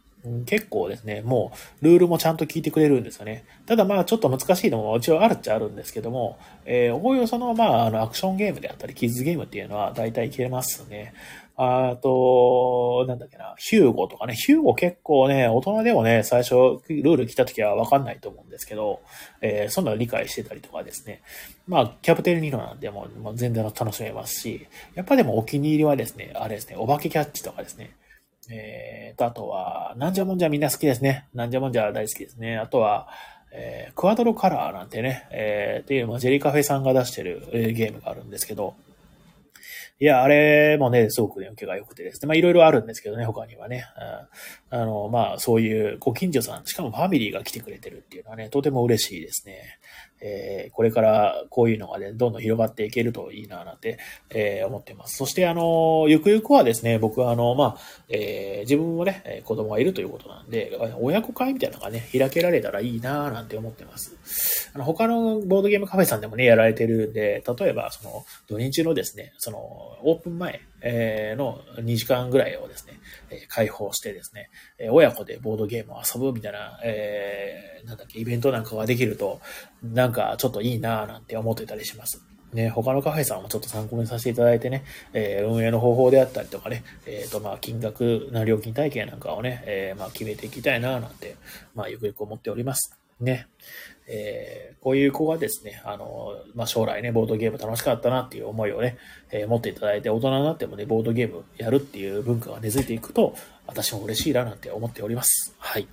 [0.45, 3.45] 結構ですね、もう、ルールもちゃんと聞いてくれるんですよね。
[3.65, 11.13] ただまあ、ちょっと難しいのも一応あるっちゃあるんですけども、えー、おおよその、まあ、あの、アクションゲームであったり、キッズゲームっていうのは大体いけますね。
[11.57, 19.01] あと、なんだっけな、ヒューゴとかね、ヒューゴ結構ね、大人でもね、最初、ルール来た時はわかんないと思うんですけど、
[19.41, 21.21] えー、そんなの理解してたりとかですね。
[21.67, 27.95] まあ、キャプテンリノなんでも、う全然楽しめますし、やっぱでもお気に入りはですね、あれですね、お化けキャッチとかですね。
[28.49, 31.27] えーと、あとは、なんじゃもんじゃみんな好きですね。
[31.33, 32.57] なんじゃもんじゃ大好きですね。
[32.57, 33.07] あとは、
[33.53, 38.75] えー、クワドロカラーなんてね、えー、っていう、まあ、ジェリカフェさんが出してる、えー、ゲームがあるんですけど、
[39.97, 42.27] いや、あれもね、すごくね、受けが良くてですね。
[42.27, 43.85] まあ、いろいろあるんですけどね、他にはね。
[44.71, 49.79] うん、あの、まあ、そういうご近所さん、しかもファミリーが来てくれてるっていうのはね、とても嬉しいですね。
[50.27, 53.99] えー、これからこういうのがね、どんどん広がっていけるといいな、なんて、
[54.31, 55.17] えー、思ってます。
[55.17, 57.77] そして、あの、ゆくゆくはですね、僕はあの、まあ、
[58.09, 64.71] えー、自分もね、子供がいるということなんで、親子会みたいなのがね、開けられたらいいな、なんて思ってます。
[64.73, 69.59] あの、他のボードゲームカフェさんでもね、やられてるんで、例えば、その、土日のですね、その、
[70.03, 72.99] オープン前、えー、の2時間ぐらいをですね、
[73.31, 79.41] え開放してですね、え親子でボードゲームを遊ぶみたいな、えー、なんだっけ、イベントなんかができると、
[79.83, 82.21] なんかちょっといいなぁなんて思ってたりします。
[82.53, 91.35] ね、他のカフェさんもちょっと参考にさせていただいてね、えー、運営の方法であったりとかね、えっ、ー、と、まあ、金額な料金体系なんかをね、えー、まあ、決めていきたいなぁなんて、
[91.73, 92.97] まあ、ゆくゆく思っております。
[93.19, 93.47] ね。
[94.07, 98.97] えー、こういう子がですね、あの、まあ、将来ね、ボードゲーム楽しかったなっていう思いをね、
[99.31, 105.55] えー、持っていただいて、大人になってもね、ボードゲームやるっていう文化が根付いていくと、私も嬉しいななんて思っております。
[105.57, 105.87] はい。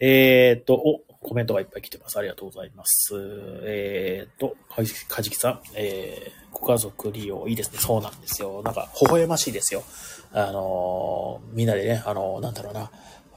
[0.00, 2.18] えー、っと、お、コメントがいっぱい来てます。
[2.18, 3.12] ありがとうございます。
[3.64, 7.78] えー、っと、かじきさん、えー、ご家族利用いいですね。
[7.78, 8.62] そうなんですよ。
[8.64, 9.84] なんか、微笑ましいですよ。
[10.34, 12.90] あのみんなでね、あのなんだろうな、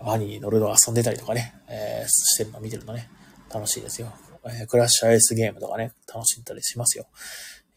[0.06, 3.10] ワニに乗るの遊んでたりとかね、えー、してるの見てるのね。
[3.54, 4.14] 楽しいですよ。
[4.46, 7.08] えー、クラッシュアイスゲームとかね、楽しんだりしますよ。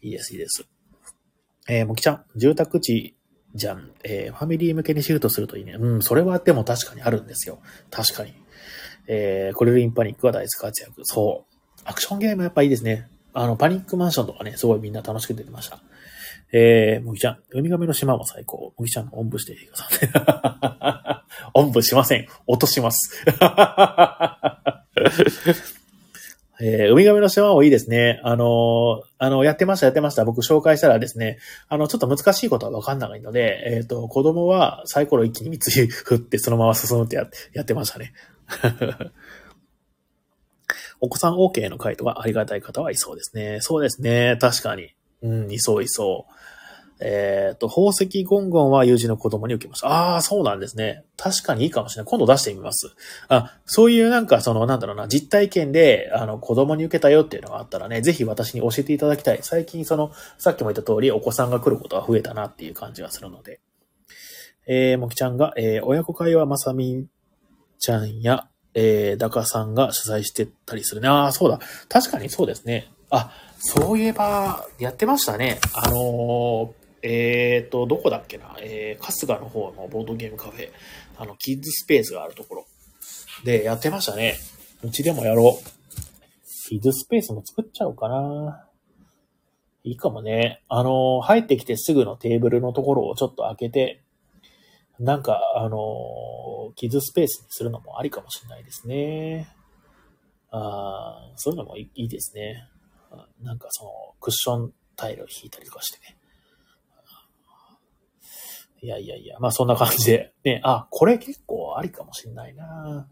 [0.01, 0.67] いいです、いいです。
[1.67, 3.15] えー、もきちゃん、住宅地
[3.55, 3.91] じゃん。
[4.03, 5.73] えー、ファミリー向けにシフトするといいね。
[5.73, 7.59] うん、それはでも確かにあるんですよ。
[7.89, 8.33] 確かに。
[9.07, 11.01] えー、コレルインパニックは大活躍。
[11.03, 11.81] そう。
[11.85, 13.09] アクションゲームやっぱいいですね。
[13.33, 15.81] あの、パニックマンションとかね、すごいみんな楽しく出てました。
[16.51, 18.73] えー、もぎちゃん、ウミガメの島も最高。
[18.77, 21.18] もぎちゃんのおんぶしてください。
[21.53, 22.27] おんぶしません。
[22.47, 23.23] 落とします。
[26.61, 28.19] えー、ウミガメの島もいいですね。
[28.23, 30.25] あのー、あの、やってました、やってました。
[30.25, 31.37] 僕紹介したらですね、
[31.69, 38.11] あの、ちょっと難しいことはわかんないので、えっ、ー、と、子供はサイコロ一気に三つ振ってそのまま進むってややってましたね。
[40.99, 43.59] お子さん OK の回答がありがたい方はいそうですね。
[43.61, 44.37] そうですね。
[44.41, 44.93] 確かに。
[45.21, 46.33] うん、いそういそう。
[47.01, 49.87] えっ、ー、と、宝石ゴンゴンは友人の子供に受けました。
[49.87, 51.05] ああ、そうなんですね。
[51.17, 52.09] 確かにいいかもしれない。
[52.09, 52.93] 今度出してみます。
[53.29, 59.39] あ、そういうなんかその、なんだろうな、実体験で、あの、子供に受けたよっていうのがあったらね、ぜひ私に教えていただきたい。
[59.41, 63.61] 最近その、さっきも言った通り、お子さんが来ることが増えたなっていう感じがするので。
[64.67, 67.07] えー、もきちゃんが、えー、親子会はまさみ
[67.79, 71.07] ちゃんや、えー、ダカさんが主催してたりするね。
[71.07, 71.59] ああ、そうだ。
[71.87, 72.91] 確かにそうですね。
[73.09, 75.59] あ、そういえば、やってましたね。
[75.73, 76.69] あのー、
[77.01, 80.71] えっ、ー、と、どこだっけな、えー、春日の方のボードゲームカフェ、
[81.17, 82.65] あの、キッズスペースがあるところ
[83.43, 84.37] でやってましたね。
[84.83, 85.79] うちでもやろう。
[86.69, 88.67] キッズスペースも作っちゃおうかな。
[89.83, 90.61] いいかもね。
[90.69, 94.03] あの、入ってきてすぐのテーブルのところをちょっと開けて、
[94.99, 95.77] なんか、あの、
[96.75, 99.47] キッズスペースにするのもありかもしれないですね。
[100.51, 102.67] あそういうのもいいですね。
[103.41, 106.18] なんかその、クッションタイルを引いたりとかしてね。
[108.81, 110.33] いやいやいや、まあそんな感じで。
[110.43, 113.07] ね、あ、これ結構ありかもしんないな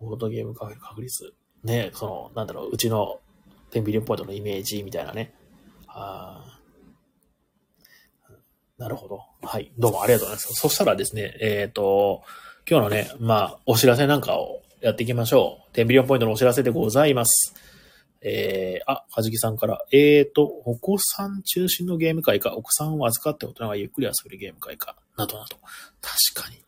[0.00, 1.34] ボードゲームカフェ確率。
[1.62, 3.20] ね、その、なんだろう、うちの
[3.70, 5.34] テンビリオンポイントのイメージみたいなね。
[5.86, 6.58] あ
[8.78, 9.22] なるほど。
[9.42, 9.70] はい。
[9.78, 10.54] どうもありがとうございます。
[10.54, 12.22] そしたらですね、えっ、ー、と、
[12.68, 15.74] 今日のね、まあ、お知らせなんかをやっていきましょう。
[15.74, 17.54] テンビリオンポイントのお知らせでございます。
[18.22, 25.56] えー、あ、はじきさんから、えーと、お子さん中心のゲーム会か、お子さんを預かって大人がゆっくり遊べるゲーム会か、などなど。
[26.00, 26.60] 確かに。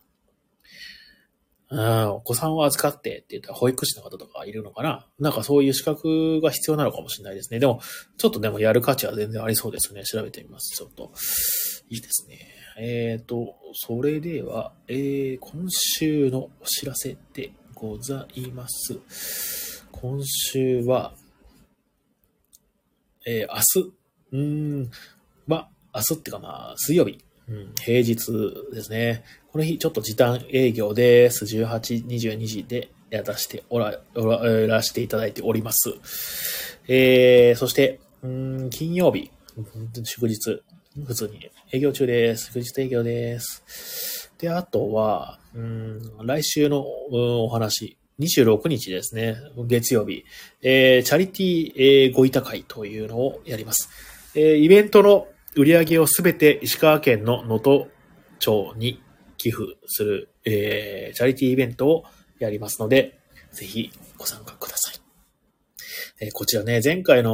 [1.69, 5.07] うん、お子さんを預かってって言ったら保育士の方とかいるのかな？
[5.17, 7.59] なんかそういう資格が必要なのかもしれないですね。
[7.59, 7.81] でも、
[8.17, 10.03] ちょっとでもやる価値は全然ありそうですね。
[10.03, 10.75] 調べてみます。
[10.77, 11.11] ちょっと。
[11.89, 12.37] いいですね。
[12.77, 18.99] えっ、と、それでは、えー、今週のお知らせでございます。
[19.91, 21.13] 今週は、
[23.25, 23.93] えー、明日、
[24.33, 24.91] うん、
[25.47, 28.15] まあ、明日ってかまあ、水曜日、うん、平日
[28.73, 29.23] ですね。
[29.51, 31.45] この日、ちょっと時短営業です。
[31.45, 35.93] 18、22時でやらせておら、おら、やらせていただいております。
[36.87, 39.31] えー、そして、うん、金曜日、
[40.03, 40.63] 祝日、
[41.05, 42.47] 普通に営業中です。
[42.47, 44.31] 祝日営業です。
[44.37, 49.35] で、あとは、うん、来週のうんお話、26日ですね、
[49.67, 50.23] 月曜日、
[50.61, 53.89] えーチャリティー、えーご委託会というのをやります。
[54.35, 57.91] えーイベントの売り上げをすべて石川県の能登
[58.39, 59.01] 町に
[59.37, 62.03] 寄付する、えーチャリティーイベントを
[62.39, 63.19] やりますので、
[63.51, 64.95] ぜひご参加ください。
[66.21, 67.31] えーこちらね、前回の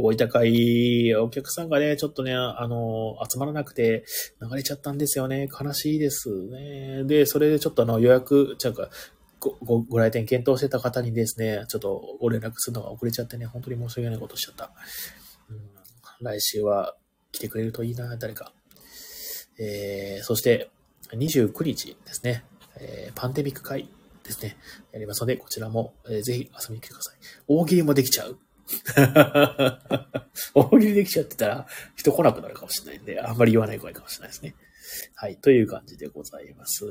[0.00, 4.04] ご委託会、お客さんがね、ちょっとね、あの、集まらなくて
[4.40, 5.48] 流れちゃったんですよね。
[5.60, 7.02] 悲しいですね。
[7.04, 8.90] で、それでちょっとあの予約、ちゃうか、
[9.60, 14.72] ご、ご、来店検討してた方にですね、ちょっとご連絡するのが遅れちゃってね、本当に申し訳ないことしちゃった。
[15.50, 15.70] うん、
[16.20, 16.96] 来週は
[17.32, 18.52] 来てくれるといいな、誰か。
[19.58, 20.70] えー、そして、
[21.12, 22.44] 29日ですね、
[22.80, 23.88] えーパンデミック会
[24.24, 24.56] ですね、
[24.92, 27.16] やりますので、こちらも、えーぜひ遊びに来てください。
[27.46, 28.38] 大喜利もできちゃう。
[30.54, 34.54] 大喜利できちゃってたら、人来なくなるかもしれないんで、あんまり言わない方がいいかもしれないですね。
[35.14, 36.84] はい、という感じでございます。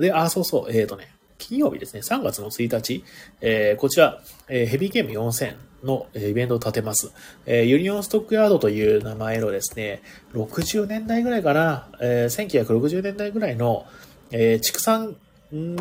[0.00, 3.02] で、あ、そうそう、えっ、とね、金曜日ですね、3月の1日、
[3.40, 7.10] えーこちら、えーヘビーゲーム4000のえイベントを立てます。
[7.46, 10.02] えーユニオンストックヤードという名前のですね、
[10.34, 13.86] 60年代ぐらいかな、えー1960年代ぐらいの、
[14.30, 15.16] えー畜産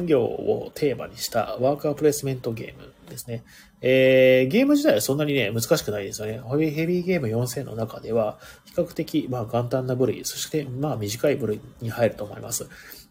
[0.05, 3.43] 業をテーマにしたワーカープレイスメントゲームですね。
[3.81, 6.41] えーゲーム自体はそんなにね、難しくないですよね。
[6.71, 12.67] ヘビーゲーム4000の中では、比較的、まあ、簡単な部類、そして、まあ、短い部類に入ると思います。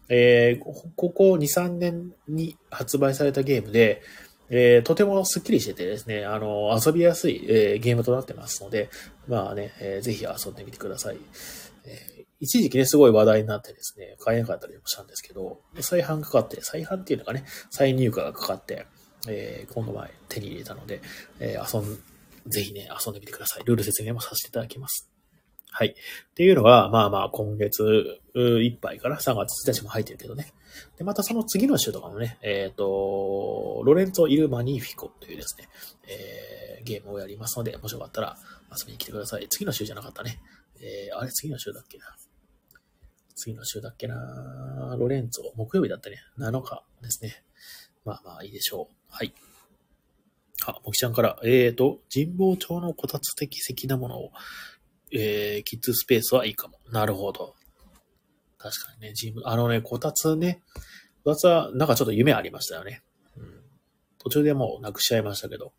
[0.09, 0.63] えー
[0.95, 4.01] ここ2、3年に発売されたゲームで、
[4.49, 8.89] えーとてもスッキリしててですね、あの、遊びやすい、えーゲームとなってますので、
[9.27, 11.17] まあね、えーぜひ遊んでみてください。
[11.85, 18.85] えー一時期ね、すごい話題になってですね、買えなかったりもしたんですけど、再販かかって、再販っていうのがね、再入荷がかかって、
[19.27, 21.01] えー今度前手に入れたので、
[21.41, 21.99] えー遊ん、
[22.47, 23.63] ぜひね、遊んでみてください。
[23.65, 25.09] ルール説明もさせていただきます。
[25.71, 25.87] はい。
[25.89, 30.51] っていうのが、まあまあ、今月いっぱいから3月1日も入ってるけどね。
[30.97, 35.69] で、またその次の週とかもね、えっ、と、ロレンツォ・イル・マニーフィコというですね、
[36.07, 38.37] えーゲームをやりますので、もしよかったら
[38.71, 39.47] 遊びに来てください。
[39.49, 40.39] 次の週じゃなかったね。
[40.79, 42.15] えーあれ、次の週だっけな。
[43.35, 44.95] 次の週だっけな。
[44.97, 46.17] ロレンツォ、木曜日だったね。
[46.37, 47.43] 7日ですね。
[48.05, 48.95] まあまあいいでしょう。
[49.09, 49.33] はい。
[50.65, 54.31] あ、もきちゃんから、えーと、神保町のこたつ的的なものを、
[55.11, 56.79] えー、キッズスペースはいいかも。
[56.91, 57.55] なるほど。
[58.57, 60.61] 確かにね、神保、あのね、こたつね、
[61.23, 63.03] こたつはなんかちょっと夢ありましたよね。
[63.37, 63.63] うん。
[64.17, 65.73] 途中でもうなくしちゃいましたけど。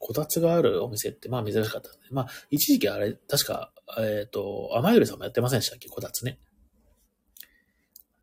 [0.00, 1.90] こたつがあるお店って、まあ珍しかった。
[2.10, 5.88] まあ、一時期あれ、確か、えっ、と、甘ゆりさんもやってませんでしたっけ？
[5.88, 6.38] こたつね。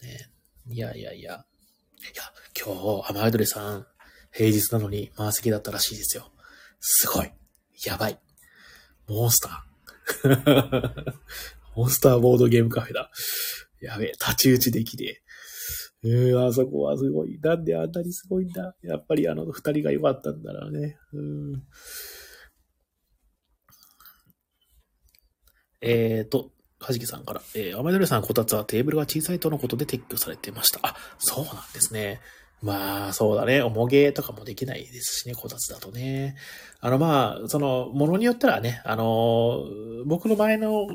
[0.02, 0.32] ね
[0.68, 1.46] いやいやいや。
[2.00, 2.24] いや、
[2.58, 3.88] 今日、甘ゆりさん、
[4.32, 6.32] 平日なのに満席だったらしいですよ。
[6.80, 7.32] すごい。
[7.86, 8.20] やばい。
[9.08, 11.14] モンスター。
[11.76, 13.12] モンスターボードゲームカフェだ。
[13.82, 15.22] やべえ、立ち打ちできねえ。
[16.04, 17.40] えー、あそこはすごい。
[17.42, 18.76] なんであんなにすごいんだ。
[18.84, 20.98] やっぱりあの二人が良かったんだろうね。
[21.14, 21.64] うん。
[25.82, 30.80] えーと、はじきさんから、えー、アマドレさんこたつはテーブルが小さいとのことで撤去されてました。
[30.84, 32.22] あ、そうなんですね。
[32.66, 33.62] まあ、そうだね。
[33.62, 36.36] 重げとかもできないですしね、こたつだとね。
[36.80, 39.66] あの、まあ、その、ものによったらね、あの、
[40.08, 40.88] 僕の前の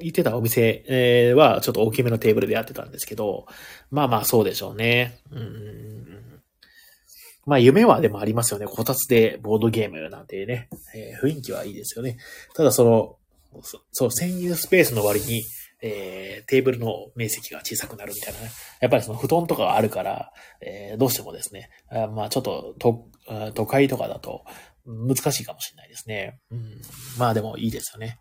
[0.00, 3.46] 行ってたお店、は、ちょっと大きめのテーブルでやってたんですけど、
[3.90, 5.18] まあまあ、そうでしょうね。
[5.32, 6.42] うん。
[7.46, 8.66] まあ、夢はでもありますよね。
[8.66, 12.18] こたつでボードゲームなんてね、えー雰囲気はいいですよね。
[12.54, 13.16] ただ、その、
[13.62, 15.42] そそう、占有スペースの割に、
[15.86, 18.50] えーテーブルの面積が小さくなるみたいなね。
[18.80, 23.06] やっぱりその布団とかがあるから、えーどうしてもですね、あまあちょっとと
[23.52, 24.44] 都会とかだと
[24.86, 26.40] 難しいかもしれないですね。
[26.50, 26.80] うん、
[27.18, 28.18] まあでもいいですよね。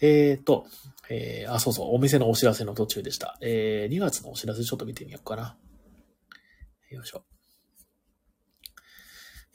[0.00, 0.66] えーと、
[1.10, 3.36] えーあ、そうそう、お店のお知らせの途中でした。
[3.40, 5.56] えー2月のお知らせちょっと見てみようかな。
[6.90, 7.24] よいしょ。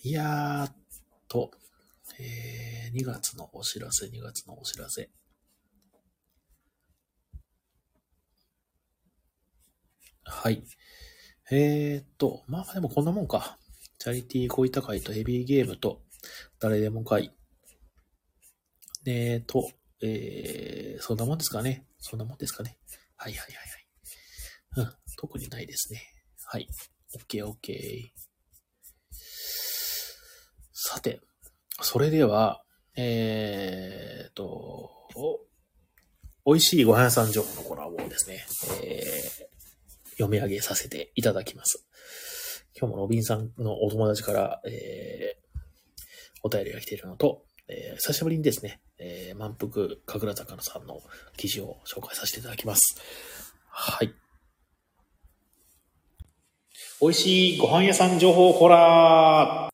[0.04, 0.76] いやーっ
[1.30, 1.52] と、
[2.20, 5.10] えー2月のお知らせ、2月のお知らせ。
[10.30, 10.64] はい。
[11.52, 13.58] えーっと、まあでもこんなもんか。
[13.98, 16.02] チャリティー小板会とヘビーゲームと
[16.60, 17.34] 誰でも会。
[19.06, 19.70] えーと、
[20.02, 21.86] えー、そんなもんですかね。
[22.00, 22.78] そんなもんですかね。
[23.18, 23.54] はいはい
[24.76, 24.90] はいはい。
[24.90, 26.02] うん、特にないですね。
[26.46, 26.68] はい。
[27.16, 28.12] OK, OK.
[30.72, 31.20] さて、
[31.82, 32.64] それでは、
[32.96, 34.92] えーと、
[36.46, 38.46] 美味しいご飯屋さん情報のコラボですね、
[38.84, 39.59] えー、
[40.20, 41.86] 読み上げさせていただきます。
[42.78, 45.60] 今日もロビンさんのお友達から、えー、
[46.44, 51.00] お便りが来ているのと、えー、久しぶりにですね、えー、満腹神楽坂さんの
[51.38, 53.02] 記事を紹介させていただきます。
[53.70, 54.14] はい。
[57.02, 59.70] 美味しいご飯屋さん情報コーナー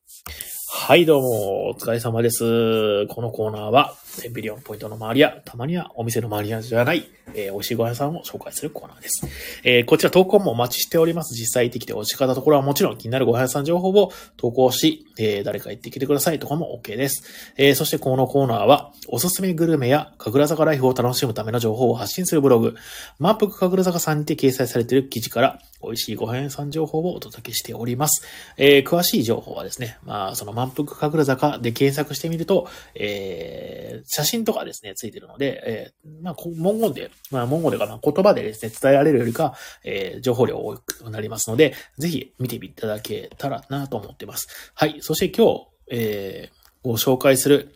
[0.87, 3.07] はいどうも、お疲れ様です。
[3.07, 9.27] このコーナーは、10ビリオンポイントの周りや、たまにはお店の周りやじゃない、えー、美味しいご飯屋さんを紹介するコーナーです。
[9.63, 11.35] えー、こちら投稿もお待ちしております。
[11.35, 17.53] 実際行ってきて美味しかったところはもちろん気になるご飯屋さん情報を投稿し、えー、誰か行ってきてくださいとかも OK です。
[17.57, 22.75] えー、そしてこのコーナーは、おすすめグルメや神楽坂ライフを楽しむための情報を発信するブログ、
[23.19, 28.25] 満腹神楽坂さんにて掲載されている記事から、美味しいご飯屋さん情報をお届けしております。
[28.57, 44.47] えー、詳しい情報はですね、まあ、その満腹神楽坂で検索してみると、えー、写真とかですね、ついてるので、えー、まあ、文言で、まあ、文言でかな、言葉でですね、伝えられるよりか、えー、情報量多くなりますので、ぜひ見ていただけたらなと思ってます。
[44.73, 44.97] はい。
[45.01, 47.75] そして今日、えー、ご紹介する、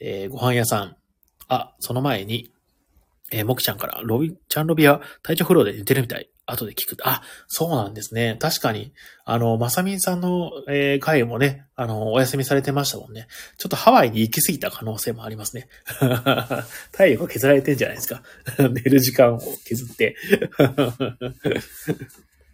[0.00, 0.96] えー、ご飯屋さん。
[1.48, 2.50] あ、その前に、
[3.30, 6.28] えー、もきちゃんから、ロビ、ちゃんロビは体調不良で寝てるみたい。
[6.46, 7.08] 後で聞くと。
[7.08, 8.36] あ、そうなんですね。
[8.38, 8.92] 確かに、
[9.24, 13.26] あの、まさみんさんの、えー、会もね、あの、お休みされてましたもんね。
[13.56, 15.68] ちょっとハワイに行き過ぎた可能性もありますね。
[16.92, 18.22] 体力が削られてんじゃないですか。
[18.58, 20.16] 寝る時間を削って。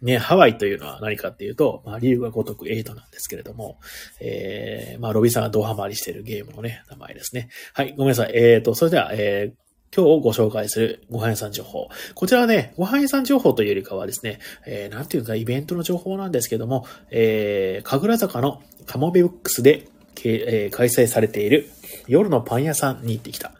[0.01, 3.79] ね、ハワイというのは何かっていうと、まあ、理由がごとく8なんですけれども、
[4.19, 7.49] えー、まあ、ロビンさんがドハマりしているゲームのね、名前ですね。
[7.73, 8.31] はい、ごめんなさい。
[8.33, 11.89] えーと、それでは、えー、今日ご紹介するご飯屋さん情報。
[12.15, 19.89] こちらはね、ご飯屋さん情報というよりかはですね、えー、なんていうかイベントの情報なんですけども、えー、神楽坂のカモベブックスで、
[20.23, 21.69] えー、開催されている
[22.07, 23.51] 夜のパン屋さんに行ってきた。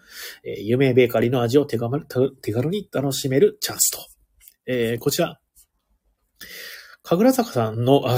[0.46, 2.06] えー、有名ベーカリーの味を手軽
[2.42, 4.00] 手軽に楽しめるチャンスと。
[4.68, 5.38] えー、こちら、
[7.04, 8.18] 神楽坂さんの、あ、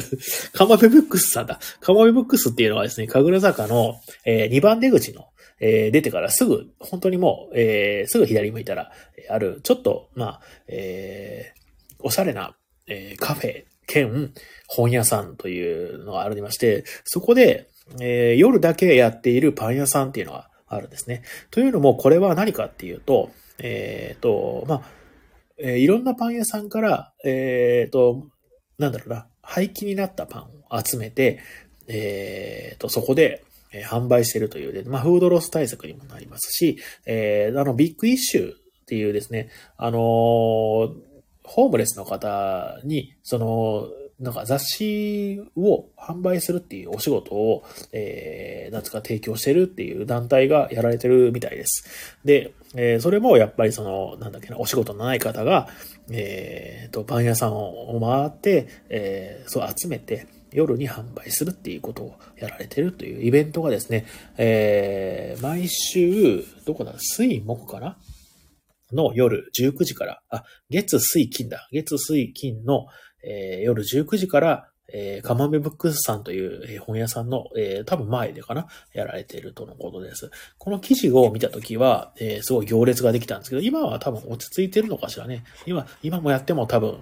[0.54, 1.60] カモベブックスさんだ。
[1.80, 5.29] カモベブックスっていうのはですね、神楽坂の、えー、2番出口の
[5.60, 8.90] えー、出てからすぐ、本当にもう、えー、すぐ左向いたら、
[9.28, 12.56] ある、ちょっと、まあ、えー、おしゃれな、
[12.86, 14.32] えー、カフェ兼
[14.68, 17.68] 本屋さんというのがありまして、そこで、
[18.00, 21.22] えー、夜だけやっているパン屋さんっていうのがあるんですね。
[21.50, 24.82] というのも、これは何かっていうと、えっ、と、まあ、
[25.58, 28.28] え、いろんなパン屋さんから、えっ、と、
[28.78, 31.40] なんだろうな、廃棄になったパンを集めて、
[31.88, 38.56] えっ、と、そこで、え、販売してるというで、まあ、フードロス対策にもなりますし、えー、あの、ビッグイッシュっ
[38.86, 40.00] ていうですね、あのー、
[41.44, 43.88] ホームレスの方に、その、
[44.20, 52.18] なんか雑誌を販売するっていうお仕事を、えー、なんつか提供してるっていう団体がやられてるみたいです。
[52.24, 55.68] で、えー、それもやっぱりその、なんだっけな、お仕事のない方が、
[56.10, 67.96] えー、と、パン屋さんを回って、えー、そう集めて、夜に販売するっていうことをやられてるというイベントがですね、えー、毎週、どこだ、水木かな
[68.92, 71.68] の夜19時から、あ、月水金だ。
[71.72, 72.86] 月水金の、
[73.22, 80.30] えー、夜19時から、えー、カマメブックスさんという、えー、本屋さんの、えー、多分前でかなやられているとのことです。
[80.58, 85.44] この記事を見たときは、えー、すごい行列ができたんですけど、今は多分落ち着いてるのかしらね。
[85.66, 86.98] 今、今もやっても多分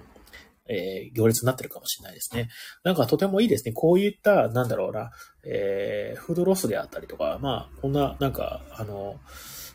[0.69, 2.49] えー、行列になってるかもしれないですね。
[2.83, 3.73] なんかとてもいいですね。
[3.73, 5.11] こういった、なんだろうな、
[5.43, 9.19] えー、フードロスであったりとか、まあ、こんな、なんか、あの、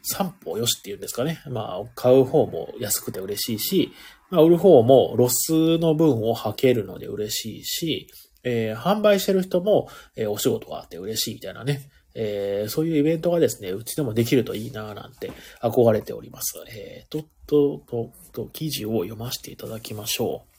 [0.02, 1.42] 散歩よしっていうんですかね。
[1.48, 3.92] まあ、買う方も安くて嬉しいし、
[4.30, 8.06] まあ、売る方もロスの分を吐けるので嬉しいし、
[8.44, 11.88] えー、販売してる人も、えー、お仕事があって嬉しいみたいなね。
[12.14, 16.54] えー、そういうイベントがですね、うちでもできるといいななんて憧れております。
[16.68, 20.53] えー、と、と、と、と、記事を読ませていただきましょう。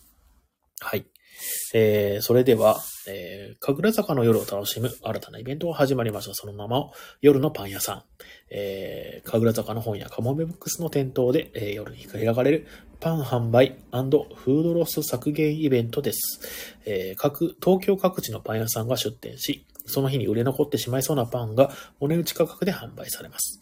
[0.82, 1.06] はい。
[1.74, 6.34] えー、それでは、えー、神楽坂の夜を楽しむ新たなイベントが始まりました。
[6.34, 8.04] その名も、夜のパン屋さん。
[8.50, 12.68] えー、神楽坂の本屋カモメブックスの店頭で、えー、夜に開かれる
[13.00, 16.78] パン販売フードロス削減イベントです。
[16.86, 23.60] えー、各、東京各地のパン屋さんが出店し、その日に売れ残ってしまいそうなパンがお値打ち価格で販売されます。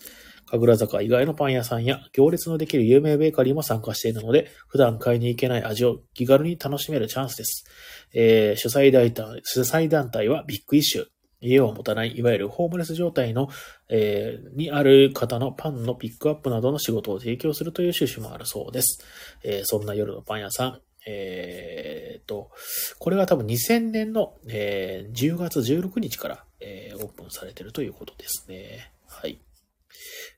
[0.53, 7.65] 神楽坂以外のパン屋さんや行列のできる有名ベーカリーも参加しているので、普段買いに行けない味を気軽に楽しめるチャンスです。
[8.13, 11.05] えー、主催団体主催団体はビッグイッシュ。
[11.45, 13.49] 家を持たない、いわゆるホームレス状態の、
[13.89, 19.03] えー、にある方のパンのピックアップなどの仕事を提供するという趣旨もあるそうです。
[19.43, 22.49] えー、そんな夜のパン屋さん、えー、と、
[22.97, 28.93] これが多分2000年の、えー、10月16日から、えー、オープンされているということですね。
[29.09, 29.37] はい。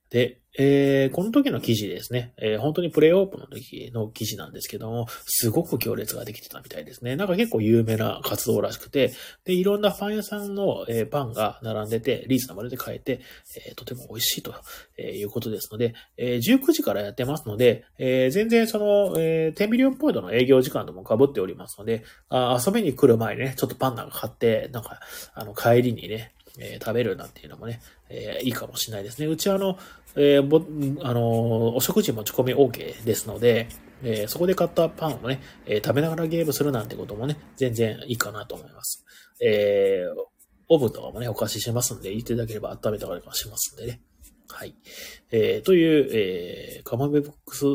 [0.10, 7.16] で、えー、この時の記事ですね、えー、本当にプレイオープンの時の記事なんですけども、すごく行列ができてたみたいですね。
[7.16, 9.12] なんか結構有名な活動らしくて、
[9.44, 13.20] で、いろんなパン屋さんの、えー、パンが並んでて、リーズナブルで買えて、
[13.68, 14.54] えー、とても美味しいと、
[14.98, 25.00] えいうことですので、え19時からやってますので、え全然その、えー、10ミリオンポイントの営業時間とも被っておりますので、あ遊びに来る前にね、ちょっとパンなんか買って、なんか、
[25.34, 29.28] あの、帰りにね、えー、食べるなんていうのもね、えー、いいかもしれないですね。
[29.28, 29.78] うちはあの、
[30.16, 30.62] えー、ぼ、
[31.04, 33.68] あのお食事持ち込み OK ですので、
[34.04, 39.06] えそこで買ったパンをね、え食べながらゲームするなんてこともね、全然いいかなと思います。
[39.42, 40.04] え
[40.68, 44.02] オーブンとかもね、お貸ししますんで、言っていただければ温めたりもしますんでね。
[44.50, 44.76] はい。
[45.32, 47.66] えという、えカマメボックス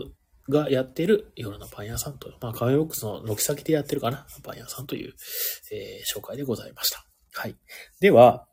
[0.50, 5.14] がやってる夜のパン屋さんと、まあ、カメボックスの軒先でやってるかな、パン屋さんという、
[5.72, 7.04] えー、紹介でございました。
[7.32, 7.56] はい。
[8.00, 8.46] では、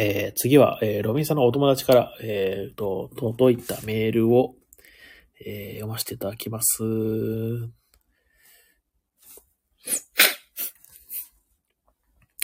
[0.00, 4.54] えー、次は、えー、ロビンさんのお友達から、えー、と、届いたメールを、
[5.44, 6.84] えー、読ませていただきます。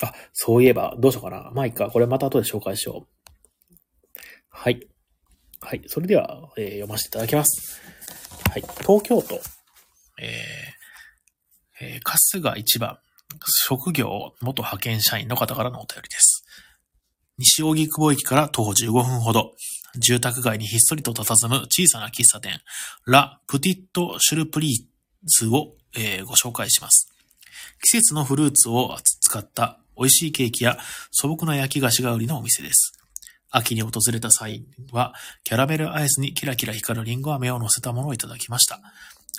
[0.02, 1.52] あ、そういえば、どうしようかな。
[1.55, 1.90] まあ、いいか。
[1.90, 3.09] これまた後で紹介しよう。
[4.50, 4.88] はい。
[5.61, 5.82] はい。
[5.86, 7.80] それでは、えー、読ませていただきます。
[8.50, 8.62] はい。
[8.62, 9.36] 東京都、
[10.20, 12.98] えー、えー、春日一番、
[13.68, 16.34] 職業元派遣社員の方からのお便りです。
[17.39, 19.55] 西荻窪駅から徒歩15分ほど、
[19.99, 22.61] 住宅街にひっそりと佇む小さな喫茶店、
[23.07, 24.85] ラ・プティット・シュルプリー
[25.24, 27.12] ズを、えー、ご紹介します。
[27.82, 30.78] 季節のフルーツを使った美味しいケーキや
[31.11, 32.93] 素朴な焼き菓子が売りのお店です。
[33.51, 35.14] 秋に訪れた際は、
[35.45, 38.80] キャラメルアイスにキラキラ光るリンゴ飴を乗せたものをいただきました。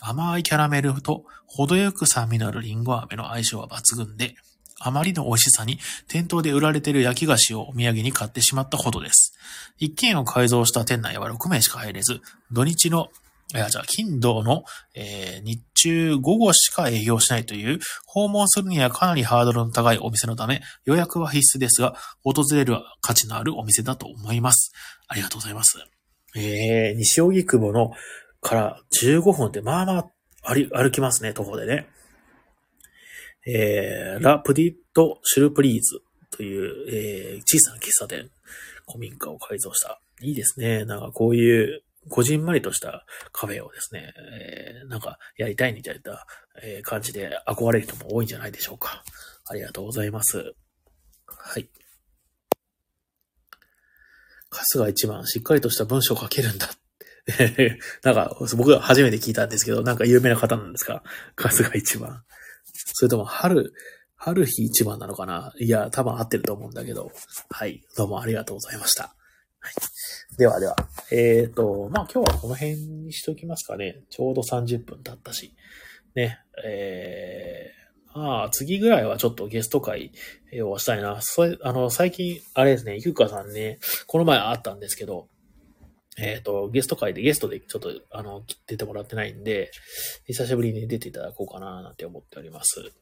[0.02, 4.36] 甘いキャラメルと程よく酸味のあるリンゴ飴の相性は抜群で、
[4.80, 9.34] あまりの美味しさに店頭で売られている焼き菓子をお土産に買ってしまったほどです。
[9.78, 12.22] 一軒を改造した店内は6名しか入れず、
[12.52, 13.10] 土日の
[13.54, 14.64] いや、じゃあ、金土の、
[14.96, 24.74] えー、日中午後しか営業しないという、訪問するにはかなりハードルの高いお店のため、予約は必須ですが、訪れる価値のあるお店だと思います。
[25.08, 25.78] ありがとうございます。
[26.36, 27.92] えー、西荻窪の
[28.42, 30.06] から15分ってまあまあ
[30.44, 31.88] 歩きますね、徒歩でね。
[33.46, 38.30] えー、ラ・プディット・シュルプリーズという、えー、小さな喫茶店、
[38.88, 40.00] 古民家を改造した。
[40.22, 40.86] いいですね。
[40.86, 46.24] なんかこういう、こじんまりとしたカフェをですね、えー、なんかやりたいみたいな、
[46.62, 49.04] え、感じで憧れる人も多いんじゃないでしょうか。
[49.48, 50.54] ありがとうございます。
[51.28, 51.68] はい。
[54.52, 56.70] 春日一番しっかりとした文章を書けるんだ。
[58.04, 61.04] なんか、僕が初めて聞いたんですけど、なんか有名な方なんですか？
[61.36, 62.24] 春日一番。
[62.76, 63.74] それとも春、
[64.16, 65.54] 春日一番なのかな？
[65.60, 67.12] いや、多分合ってると思うんだけど。
[67.50, 67.82] はい。
[67.98, 69.16] どうもありがとうございました。
[69.60, 69.74] はい。
[70.38, 70.76] ではでは。
[71.12, 74.04] えっ、ー、と、まあ今日はこの辺にしておきますかね。
[74.10, 75.56] ちょうど30分経ったし。
[76.16, 76.40] ね。
[76.64, 80.12] えー、まあ次ぐらいはちょっとゲスト会
[80.64, 81.20] をしたいな。
[81.22, 85.28] それ、あの、最近、あれですね、ゆうかさんね、この前会ったんですけど、
[86.18, 89.72] えっ、ー、と、ゲスト会でゲストでちょっと、あの、出てもらってないんで、
[90.26, 92.94] 久しぶりに出ていただこうかななんて思っております。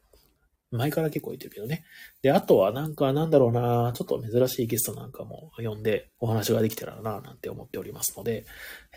[0.71, 1.83] 前から結構言ってるけどね。
[2.23, 8.45] で、あとはなんかなんだろうな、ちょっと珍しいゲストなんかも呼んでお話ができたらな、なんて思っておりますので、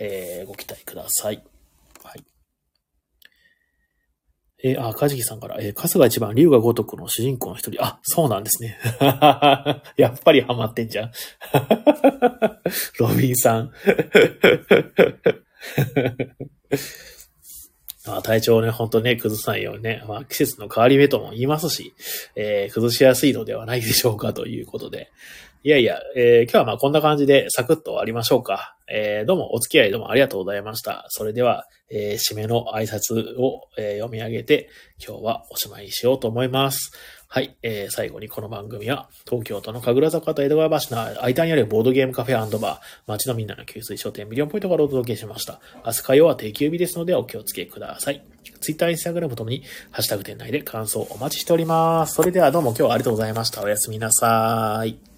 [0.01, 1.45] えー、ご期待ください。
[2.03, 2.36] はい。
[4.63, 7.85] えー、あ、かじきさんから、えー、春日一番、竜が如くの主人公の一人。
[7.85, 8.79] あ、そうなんですね。
[9.99, 11.13] やっぱりハマってんじゃん。
[12.99, 13.71] ロビンさん。
[18.09, 21.93] あ体調ね、ほんとね、崩さないようにね、まあ季節の変わり目とも言いますし、
[22.37, 25.11] えー、崩しやすいのではないでしょうかということで。
[25.67, 28.77] いやいや、えー、今日はまあこんな感じでサクッと終わりましょうか。
[28.89, 31.07] えー、どうもお付き合いどうもありがとうございました。
[31.09, 34.69] それでは、えー、締めの挨拶を、え、読み上げて、
[35.05, 36.93] 今日はおしまいしようと思います。
[37.27, 45.61] はい、えー、最後にこの番組は、東京都の神楽坂と江戸川橋の間にあるボードゲームカフェバー、街のみんなの給水商店ミリオンポイントからお届けしました。
[45.85, 48.25] 明日火曜は定休日ですのでお気をつけください。
[48.61, 52.14] ツイッター、インスタグラムともに、ハッシュタグ店内で感想お待ちしております。
[52.14, 53.64] それではどうも今日はありがとうございました。
[53.64, 55.16] おやすみなさい。